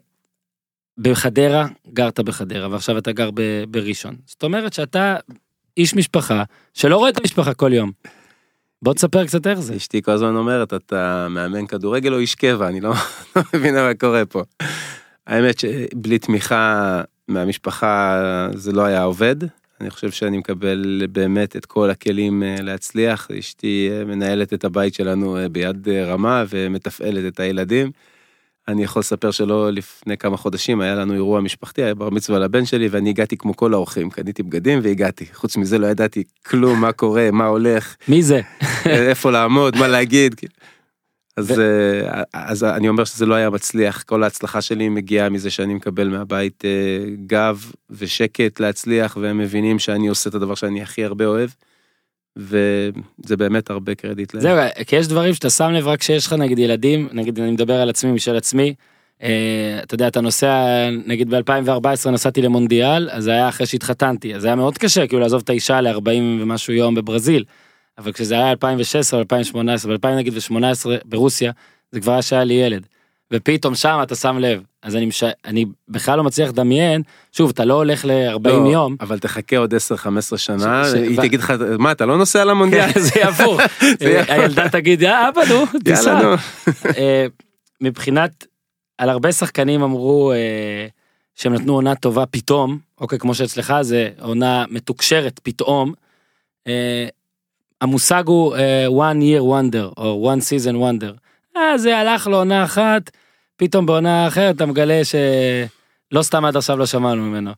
[0.98, 4.16] בחדרה, גרת בחדרה, ועכשיו אתה גר ב, בראשון.
[4.26, 5.16] זאת אומרת שאתה
[5.78, 6.44] איש משפחה
[6.74, 7.92] שלא רואה את המשפחה כל יום.
[8.82, 9.76] בוא תספר קצת איך זה.
[9.76, 12.94] אשתי כל הזמן אומרת, אתה מאמן כדורגל או איש קבע, אני לא,
[13.36, 14.44] לא מבין מה קורה פה.
[15.28, 18.22] האמת שבלי תמיכה מהמשפחה
[18.54, 19.36] זה לא היה עובד.
[19.82, 23.32] אני חושב שאני מקבל באמת את כל הכלים אה, להצליח.
[23.40, 27.92] אשתי אה, מנהלת את הבית שלנו אה, ביד רמה ומתפעלת את הילדים.
[28.68, 32.66] אני יכול לספר שלא לפני כמה חודשים היה לנו אירוע משפחתי, היה בר מצווה לבן
[32.66, 35.26] שלי ואני הגעתי כמו כל האורחים, קניתי בגדים והגעתי.
[35.34, 37.96] חוץ מזה לא ידעתי כלום, מה קורה, מה הולך.
[38.08, 38.42] מי זה?
[38.86, 40.36] איפה לעמוד, מה להגיד.
[41.38, 41.62] אז, ו...
[42.14, 46.08] אה, אז אני אומר שזה לא היה מצליח, כל ההצלחה שלי מגיעה מזה שאני מקבל
[46.08, 51.50] מהבית אה, גב ושקט להצליח והם מבינים שאני עושה את הדבר שאני הכי הרבה אוהב.
[52.38, 54.36] וזה באמת הרבה קרדיט.
[54.40, 54.58] זהו,
[54.88, 57.90] כי יש דברים שאתה שם לב רק כשיש לך נגיד ילדים, נגיד אני מדבר על
[57.90, 58.74] עצמי משל עצמי,
[59.24, 60.66] אה, אתה יודע אתה נוסע
[61.06, 65.42] נגיד ב2014 נסעתי למונדיאל אז זה היה אחרי שהתחתנתי אז היה מאוד קשה כאילו לעזוב
[65.44, 67.44] את האישה ל40 ומשהו יום בברזיל.
[67.98, 71.52] אבל כשזה היה 2016 2018 ב-2018 ברוסיה
[71.92, 72.86] זה כבר היה שהיה לי ילד.
[73.34, 74.62] ופתאום שם אתה שם לב.
[74.84, 75.24] אז אני, מש...
[75.46, 77.02] אני בכלל לא מצליח לדמיין
[77.32, 78.96] שוב אתה לא הולך ל-40 לא, יום.
[79.00, 80.94] אבל תחכה עוד 10-15 שנה ש...
[80.94, 81.20] היא ש...
[81.20, 82.90] תגיד לך מה אתה לא נוסע למונדיאל?
[82.96, 83.60] זה יעבור.
[84.28, 85.80] הילדה תגיד יא אבא נו.
[85.84, 86.36] תיסע.
[86.98, 87.26] אה,
[87.82, 88.46] מבחינת
[88.98, 90.88] על הרבה שחקנים אמרו אה,
[91.36, 95.94] שהם נתנו עונה טובה פתאום אוקיי כמו שאצלך זה עונה מתוקשרת פתאום.
[96.68, 97.08] אה,
[97.82, 98.56] המושג הוא
[98.88, 101.27] one year wonder או one season wonder.
[101.58, 103.10] אה, זה הלך לעונה אחת,
[103.56, 107.52] פתאום בעונה אחרת אתה מגלה שלא סתם עד עכשיו לא שמענו ממנו.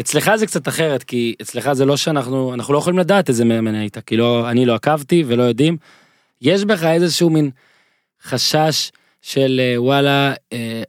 [0.00, 3.74] אצלך זה קצת אחרת, כי אצלך זה לא שאנחנו, אנחנו לא יכולים לדעת איזה מאמן
[3.74, 5.76] היית, כי לא, אני לא עקבתי ולא יודעים.
[6.42, 7.50] יש בך איזשהו מין
[8.22, 8.90] חשש
[9.22, 10.82] של אה, וואלה, אה,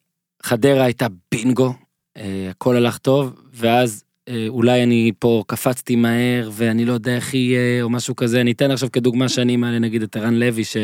[0.44, 1.74] חדרה הייתה בינגו,
[2.18, 4.04] אה, הכל הלך טוב, ואז
[4.48, 8.72] אולי אני פה קפצתי מהר ואני לא יודע איך יהיה או משהו כזה, אני אתן
[8.72, 10.78] עכשיו כדוגמה שאני מעלה נגיד את ערן לוי, ש...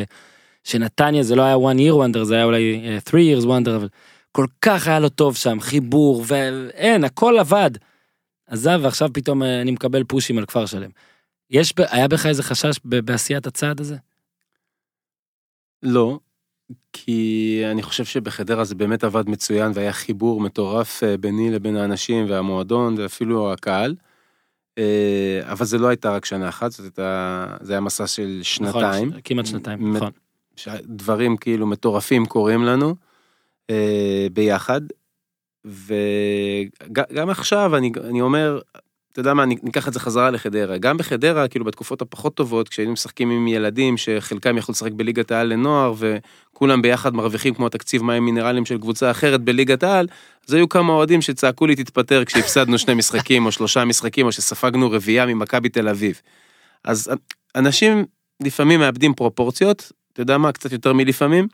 [0.67, 3.87] שנתניה זה לא היה one year wonder זה היה אולי uh, three years wonder אבל
[4.31, 7.71] כל כך היה לו טוב שם חיבור ואין הכל עבד.
[8.47, 10.89] עזב ועכשיו פתאום uh, אני מקבל פושים על כפר שלם.
[11.49, 13.95] יש היה בך איזה חשש בעשיית הצעד הזה?
[15.83, 16.19] לא.
[16.93, 22.25] כי אני חושב שבחדרה זה באמת עבד מצוין והיה חיבור מטורף אה, ביני לבין האנשים
[22.29, 23.95] והמועדון ואפילו הקהל.
[25.41, 29.07] אבל זה לא הייתה רק שנה אחת, זאת הייתה, זה היה מסע של שנתיים.
[29.07, 30.11] נכון, כמעט שנתיים, נכון.
[30.57, 32.95] שדברים כאילו מטורפים קורים לנו
[33.69, 34.81] אה, ביחד.
[35.65, 38.59] וגם עכשיו אני, אני אומר,
[39.17, 40.77] אתה יודע מה, ניקח את זה חזרה לחדרה.
[40.77, 45.47] גם בחדרה, כאילו בתקופות הפחות טובות, כשהיינו משחקים עם ילדים שחלקם יכלו לשחק בליגת העל
[45.47, 50.07] לנוער, וכולם ביחד מרוויחים כמו תקציב מים מינרלים של קבוצה אחרת בליגת העל,
[50.47, 54.91] אז היו כמה אוהדים שצעקו לי תתפטר כשהפסדנו שני משחקים או שלושה משחקים, או שספגנו
[54.91, 56.21] רביעייה ממכבי תל אביב.
[56.83, 57.11] אז
[57.55, 58.05] אנשים
[58.43, 61.47] לפעמים מאבדים פרופורציות, אתה יודע מה, קצת יותר מלפעמים,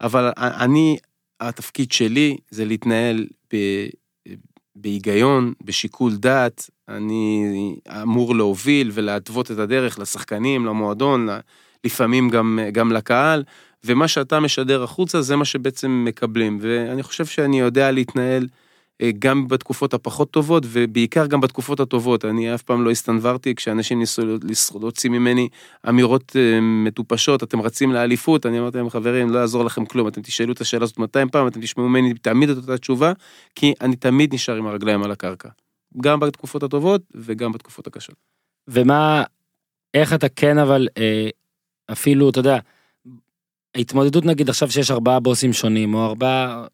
[0.00, 0.96] אבל אני,
[1.40, 3.56] התפקיד שלי זה להתנהל ב...
[4.76, 11.28] בהיגיון, בשיקול דעת, אני אמור להוביל ולהתוות את הדרך לשחקנים, למועדון,
[11.84, 13.44] לפעמים גם, גם לקהל,
[13.84, 18.48] ומה שאתה משדר החוצה זה מה שבעצם מקבלים, ואני חושב שאני יודע להתנהל
[19.18, 22.24] גם בתקופות הפחות טובות ובעיקר גם בתקופות הטובות.
[22.24, 23.98] אני אף פעם לא הסתנוורתי כשאנשים
[24.44, 25.48] ניסו להוציא ממני
[25.88, 30.22] אמירות אה, מטופשות, אתם רצים לאליפות, אני אמרתי להם חברים, לא יעזור לכם כלום, אתם
[30.22, 33.12] תשאלו את השאלה הזאת 200 פעם, אתם תשמעו ממני תמיד את אותה תשובה,
[33.54, 35.48] כי אני תמיד נשאר עם הרגליים על הקרקע.
[36.02, 38.16] גם בתקופות הטובות וגם בתקופות הקשות.
[38.68, 39.22] ומה,
[39.94, 41.28] איך אתה כן אבל, אה,
[41.92, 42.58] אפילו, אתה יודע,
[43.74, 46.66] ההתמודדות נגיד עכשיו שיש ארבעה בוסים שונים, או ארבעה...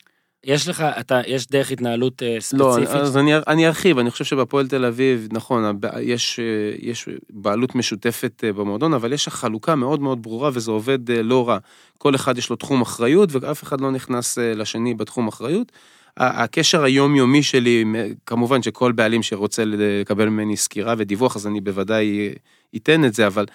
[0.45, 2.59] יש לך, אתה, יש דרך התנהלות uh, ספציפית?
[2.59, 7.74] לא, אז אני, אני ארחיב, אני חושב שבפועל תל אביב, נכון, יש, אה, יש בעלות
[7.74, 11.59] משותפת אה, במועדון, אבל יש חלוקה מאוד מאוד ברורה וזה עובד לא רע.
[11.99, 15.72] כל אחד יש לו תחום אחריות ואף אחד לא נכנס לשני בתחום אחריות.
[16.16, 17.84] הקשר היומיומי שלי,
[18.26, 22.30] כמובן שכל בעלים שרוצה לקבל ממני סקירה ודיווח, אז אני בוודאי
[22.72, 23.47] ייתן את זה, אבל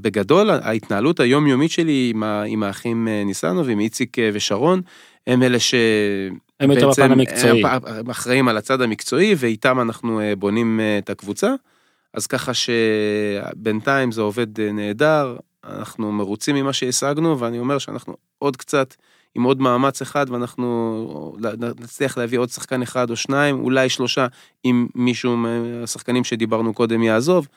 [0.00, 4.80] בגדול ההתנהלות היומיומית שלי עם, עם האחים ניסנוב, עם איציק ושרון,
[5.26, 5.74] הם אלה ש...
[6.60, 7.62] הם יותר בפן המקצועי.
[8.10, 11.54] אחראים על הצד המקצועי, ואיתם אנחנו אה, בונים אה, את הקבוצה.
[12.14, 18.56] אז ככה שבינתיים זה עובד אה, נהדר, אנחנו מרוצים ממה שהשגנו, ואני אומר שאנחנו עוד
[18.56, 18.94] קצת,
[19.34, 21.36] עם עוד מאמץ אחד, ואנחנו
[21.80, 24.26] נצליח להביא עוד שחקן אחד או שניים, אולי שלושה,
[24.64, 27.48] אם מישהו מהשחקנים שדיברנו קודם יעזוב,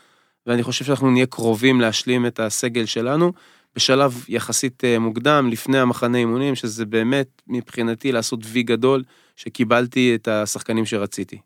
[0.47, 3.31] ואני חושב שאנחנו נהיה קרובים להשלים את הסגל שלנו.
[3.75, 9.03] בשלב יחסית אה, מוקדם, לפני המחנה אימונים, שזה באמת מבחינתי לעשות וי גדול,
[9.35, 11.37] שקיבלתי את השחקנים שרציתי.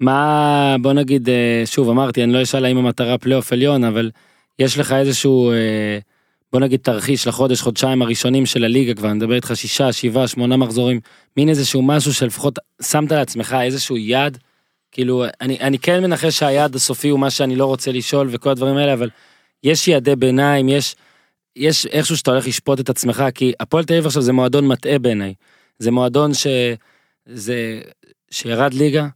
[0.00, 4.10] מה, בוא נגיד, אה, שוב אמרתי, אני לא אשאל האם המטרה פלייאוף עליון, אבל
[4.58, 5.98] יש לך איזשהו, אה,
[6.52, 10.56] בוא נגיד תרחיש לחודש, חודשיים הראשונים של הליגה כבר, אני מדבר איתך שישה, שבעה, שמונה
[10.56, 11.00] מחזורים,
[11.36, 14.38] מין איזשהו משהו שלפחות שמת לעצמך איזשהו יעד,
[14.92, 18.76] כאילו, אני, אני כן מנחש שהיעד הסופי הוא מה שאני לא רוצה לשאול וכל הדברים
[18.76, 19.10] האלה, אבל
[19.64, 20.96] יש יעדי ביניים, יש...
[21.60, 24.98] יש איכשהו שאתה הולך לשפוט את עצמך, כי הפועל תל אביב עכשיו זה מועדון מטעה
[24.98, 25.34] בעיניי.
[25.78, 27.80] זה מועדון שזה,
[28.30, 29.08] שירד ליגה,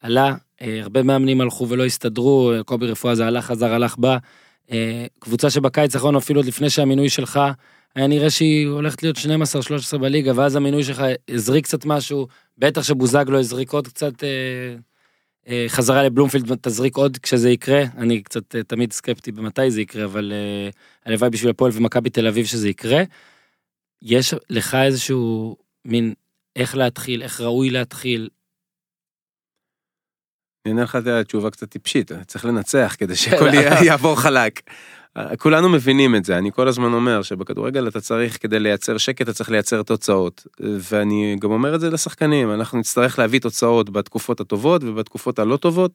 [0.00, 4.18] עלה, אה, הרבה מאמנים הלכו ולא הסתדרו, קובי רפואה זה הלך, חזר, הלך, בא.
[4.72, 7.40] אה, קבוצה שבקיץ האחרון, אפילו עוד לפני שהמינוי שלך,
[7.94, 9.16] היה נראה שהיא הולכת להיות
[9.94, 12.26] 12-13 בליגה, ואז המינוי שלך הזריק קצת משהו,
[12.58, 14.28] בטח שבוזגלו הזריק עוד קצת אה,
[15.68, 20.32] חזרה לבלומפילד תזריק עוד כשזה יקרה, אני קצת אה, תמיד סקפטי במתי זה יקרה, אבל
[20.32, 20.70] אה,
[21.06, 23.02] הלוואי בשביל הפועל ומכבי תל אביב שזה יקרה.
[24.02, 26.14] יש לך איזשהו מין
[26.56, 28.28] איך להתחיל, איך ראוי להתחיל.
[30.66, 33.48] אני אענה לך את התשובה קצת טיפשית, צריך לנצח כדי שהכל
[33.84, 34.60] יעבור חלק.
[35.38, 39.32] כולנו מבינים את זה, אני כל הזמן אומר שבכדורגל אתה צריך, כדי לייצר שקט, אתה
[39.32, 40.46] צריך לייצר תוצאות.
[40.60, 45.90] ואני גם אומר את זה לשחקנים, אנחנו נצטרך להביא תוצאות בתקופות הטובות ובתקופות הלא טובות,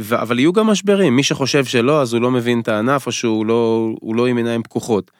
[0.00, 3.12] ו- אבל יהיו גם משברים, מי שחושב שלא, אז הוא לא מבין את הענף או
[3.12, 5.10] שהוא לא, לא עם עיניים פקוחות.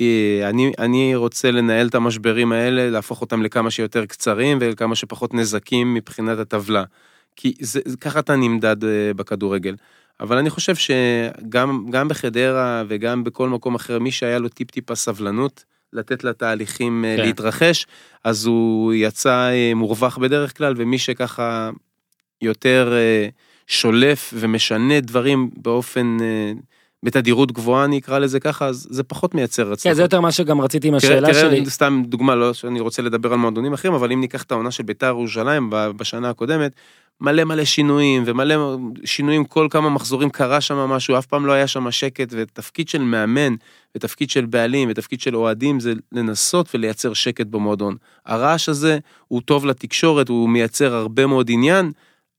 [0.00, 5.34] אה, אני, אני רוצה לנהל את המשברים האלה, להפוך אותם לכמה שיותר קצרים וכמה שפחות
[5.34, 6.84] נזקים מבחינת הטבלה.
[7.36, 9.74] כי זה, ככה אתה נמדד אה, בכדורגל.
[10.22, 16.24] אבל אני חושב שגם בחדרה וגם בכל מקום אחר, מי שהיה לו טיפ-טיפה סבלנות, לתת
[16.24, 17.22] לתהליכים אה, כן.
[17.22, 17.86] להתרחש,
[18.24, 21.70] אז הוא יצא אה, מורווח בדרך כלל, ומי שככה
[22.42, 23.28] יותר אה,
[23.66, 26.16] שולף ומשנה דברים באופן,
[27.04, 29.88] בתדירות גבוהה, אני אקרא לזה ככה, אז זה פחות מייצר הצלחה.
[29.90, 31.60] כן, זה יותר מה שגם רציתי עם השאלה תראה, שלי.
[31.60, 34.70] תראה, סתם דוגמה, לא שאני רוצה לדבר על מועדונים אחרים, אבל אם ניקח את העונה
[34.70, 36.72] של בית"ר ירושלים בשנה הקודמת,
[37.20, 41.66] מלא מלא שינויים ומלא שינויים כל כמה מחזורים קרה שם משהו אף פעם לא היה
[41.66, 43.54] שם שקט ותפקיד של מאמן
[43.96, 47.96] ותפקיד של בעלים ותפקיד של אוהדים זה לנסות ולייצר שקט במועדון.
[48.26, 48.98] הרעש הזה
[49.28, 51.92] הוא טוב לתקשורת הוא מייצר הרבה מאוד עניין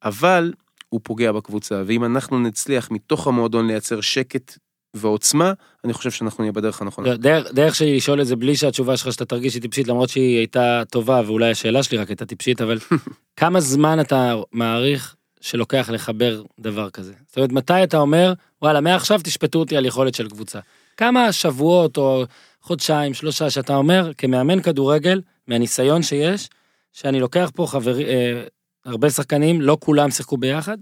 [0.03, 0.53] אבל
[0.93, 4.57] הוא פוגע בקבוצה ואם אנחנו נצליח מתוך המועדון לייצר שקט
[4.93, 7.09] ועוצמה, אני חושב שאנחנו נהיה בדרך הנכונה.
[7.09, 10.09] לא, דרך, דרך שלי לשאול את זה בלי שהתשובה שלך שאתה תרגיש שהיא טיפשית, למרות
[10.09, 12.79] שהיא הייתה טובה ואולי השאלה שלי רק הייתה טיפשית, אבל
[13.39, 17.13] כמה זמן אתה מעריך שלוקח לחבר דבר כזה?
[17.27, 20.59] זאת אומרת, מתי אתה אומר, וואלה, מעכשיו תשפטו אותי על יכולת של קבוצה.
[20.97, 22.25] כמה שבועות או
[22.61, 26.49] חודשיים, שלושה, שאתה אומר, כמאמן כדורגל, מהניסיון שיש,
[26.93, 28.43] שאני לוקח פה חברים, אה,
[28.86, 30.77] הרבה שחקנים, לא כולם שיחקו ביחד,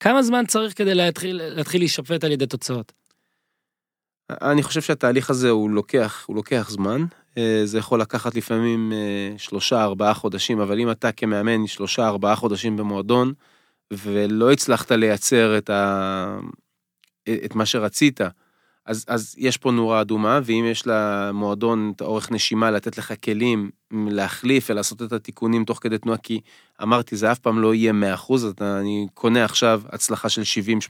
[0.00, 2.92] כמה זמן צריך כדי להתחיל, להתחיל להישפט על ידי תוצאות?
[4.30, 7.04] אני חושב שהתהליך הזה הוא לוקח, הוא לוקח זמן.
[7.38, 12.36] אה, זה יכול לקחת לפעמים אה, שלושה, ארבעה חודשים, אבל אם אתה כמאמן שלושה, ארבעה
[12.36, 13.32] חודשים במועדון,
[13.92, 16.38] ולא הצלחת לייצר את, ה...
[17.44, 18.20] את מה שרצית,
[18.86, 23.70] אז, אז יש פה נורה אדומה, ואם יש למועדון את האורך נשימה לתת לך כלים
[23.92, 26.40] להחליף ולעשות את התיקונים תוך כדי תנועה, כי
[26.82, 30.42] אמרתי, זה אף פעם לא יהיה 100%, אז אני קונה עכשיו הצלחה של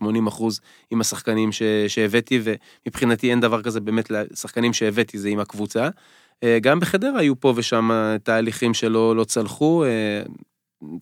[0.03, 0.43] 70-80%
[0.91, 5.89] עם השחקנים ש, שהבאתי, ומבחינתי אין דבר כזה באמת לשחקנים שהבאתי, זה עם הקבוצה.
[6.43, 7.91] אה, גם בחדרה היו פה ושם
[8.23, 9.85] תהליכים שלא לא צלחו.
[9.85, 10.23] אה,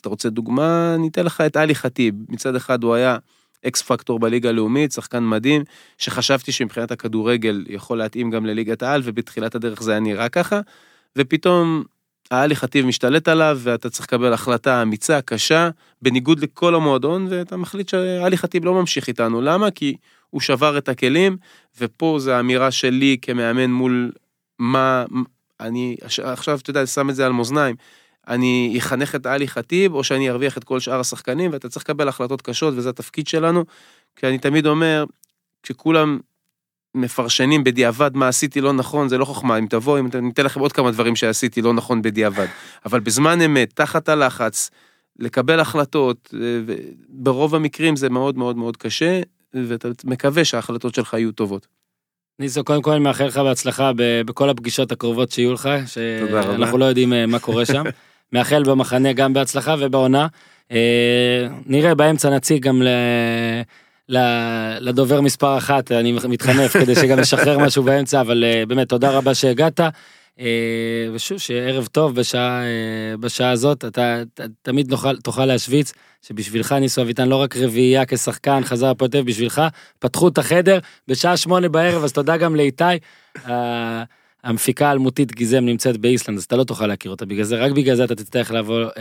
[0.00, 0.94] אתה רוצה דוגמה?
[0.94, 2.14] אני אתן לך את עלי חטיב.
[2.28, 3.18] מצד אחד הוא היה
[3.66, 5.62] אקס פקטור בליגה הלאומית, שחקן מדהים,
[5.98, 10.60] שחשבתי שמבחינת הכדורגל יכול להתאים גם לליגת העל, ובתחילת הדרך זה היה נראה ככה,
[11.18, 11.84] ופתאום
[12.30, 15.70] העלי חטיב משתלט עליו, ואתה צריך לקבל החלטה אמיצה, קשה,
[16.02, 19.40] בניגוד לכל המועדון, ואתה מחליט שעלי חטיב לא ממשיך איתנו.
[19.40, 19.70] למה?
[19.70, 19.96] כי
[20.30, 21.36] הוא שבר את הכלים,
[21.80, 24.12] ופה זו האמירה שלי כמאמן מול
[24.58, 25.04] מה,
[25.60, 27.76] אני עכשיו, אתה יודע, שם את זה על מאזניים.
[28.28, 32.08] אני אחנך את עלי חטיב, או שאני ארוויח את כל שאר השחקנים, ואתה צריך לקבל
[32.08, 33.64] החלטות קשות, וזה התפקיד שלנו.
[34.16, 35.04] כי אני תמיד אומר,
[35.62, 36.18] כשכולם
[36.94, 40.60] מפרשנים בדיעבד מה עשיתי לא נכון, זה לא חוכמה, אם תבוא, אם אני אתן לכם
[40.60, 42.46] עוד כמה דברים שעשיתי לא נכון בדיעבד.
[42.86, 44.70] אבל בזמן אמת, תחת הלחץ,
[45.18, 46.34] לקבל החלטות,
[47.08, 49.20] ברוב המקרים זה מאוד מאוד מאוד קשה,
[49.54, 51.66] ואתה מקווה שההחלטות שלך יהיו טובות.
[52.38, 53.90] ניסו, קודם כל אני מאחל לך בהצלחה
[54.26, 57.84] בכל הפגישות הקרובות שיהיו לך, שאנחנו לא יודעים אה, מה קורה שם.
[58.32, 60.26] מאחל במחנה גם בהצלחה ובעונה.
[60.72, 62.88] אה, נראה באמצע נציג גם ל...
[64.80, 69.34] לדובר מספר אחת, אני מתחנף כדי שגם נשחרר משהו באמצע, אבל אה, באמת תודה רבה
[69.34, 69.80] שהגעת.
[71.14, 72.62] ושוב, שערב טוב בשעה,
[73.20, 74.22] בשעה הזאת, אתה
[74.62, 79.62] תמיד נוכל, תוכל להשוויץ שבשבילך ניסו אביטן לא רק רביעייה כשחקן חזר הפועל בשבילך
[79.98, 80.78] פתחו את החדר
[81.08, 82.84] בשעה שמונה בערב אז תודה גם לאיתי.
[84.44, 87.96] המפיקה האלמותית גיזם נמצאת באיסלנד אז אתה לא תוכל להכיר אותה בגלל זה רק בגלל
[87.96, 88.92] זה אתה תצטרך לבוא אה,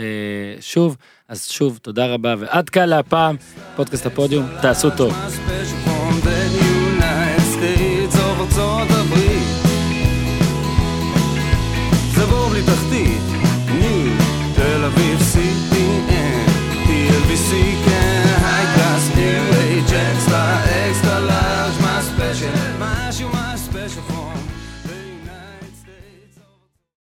[0.60, 3.36] שוב אז שוב תודה רבה ועד כאן להפעם
[3.76, 5.14] פודקאסט הפודיום תעשו טוב.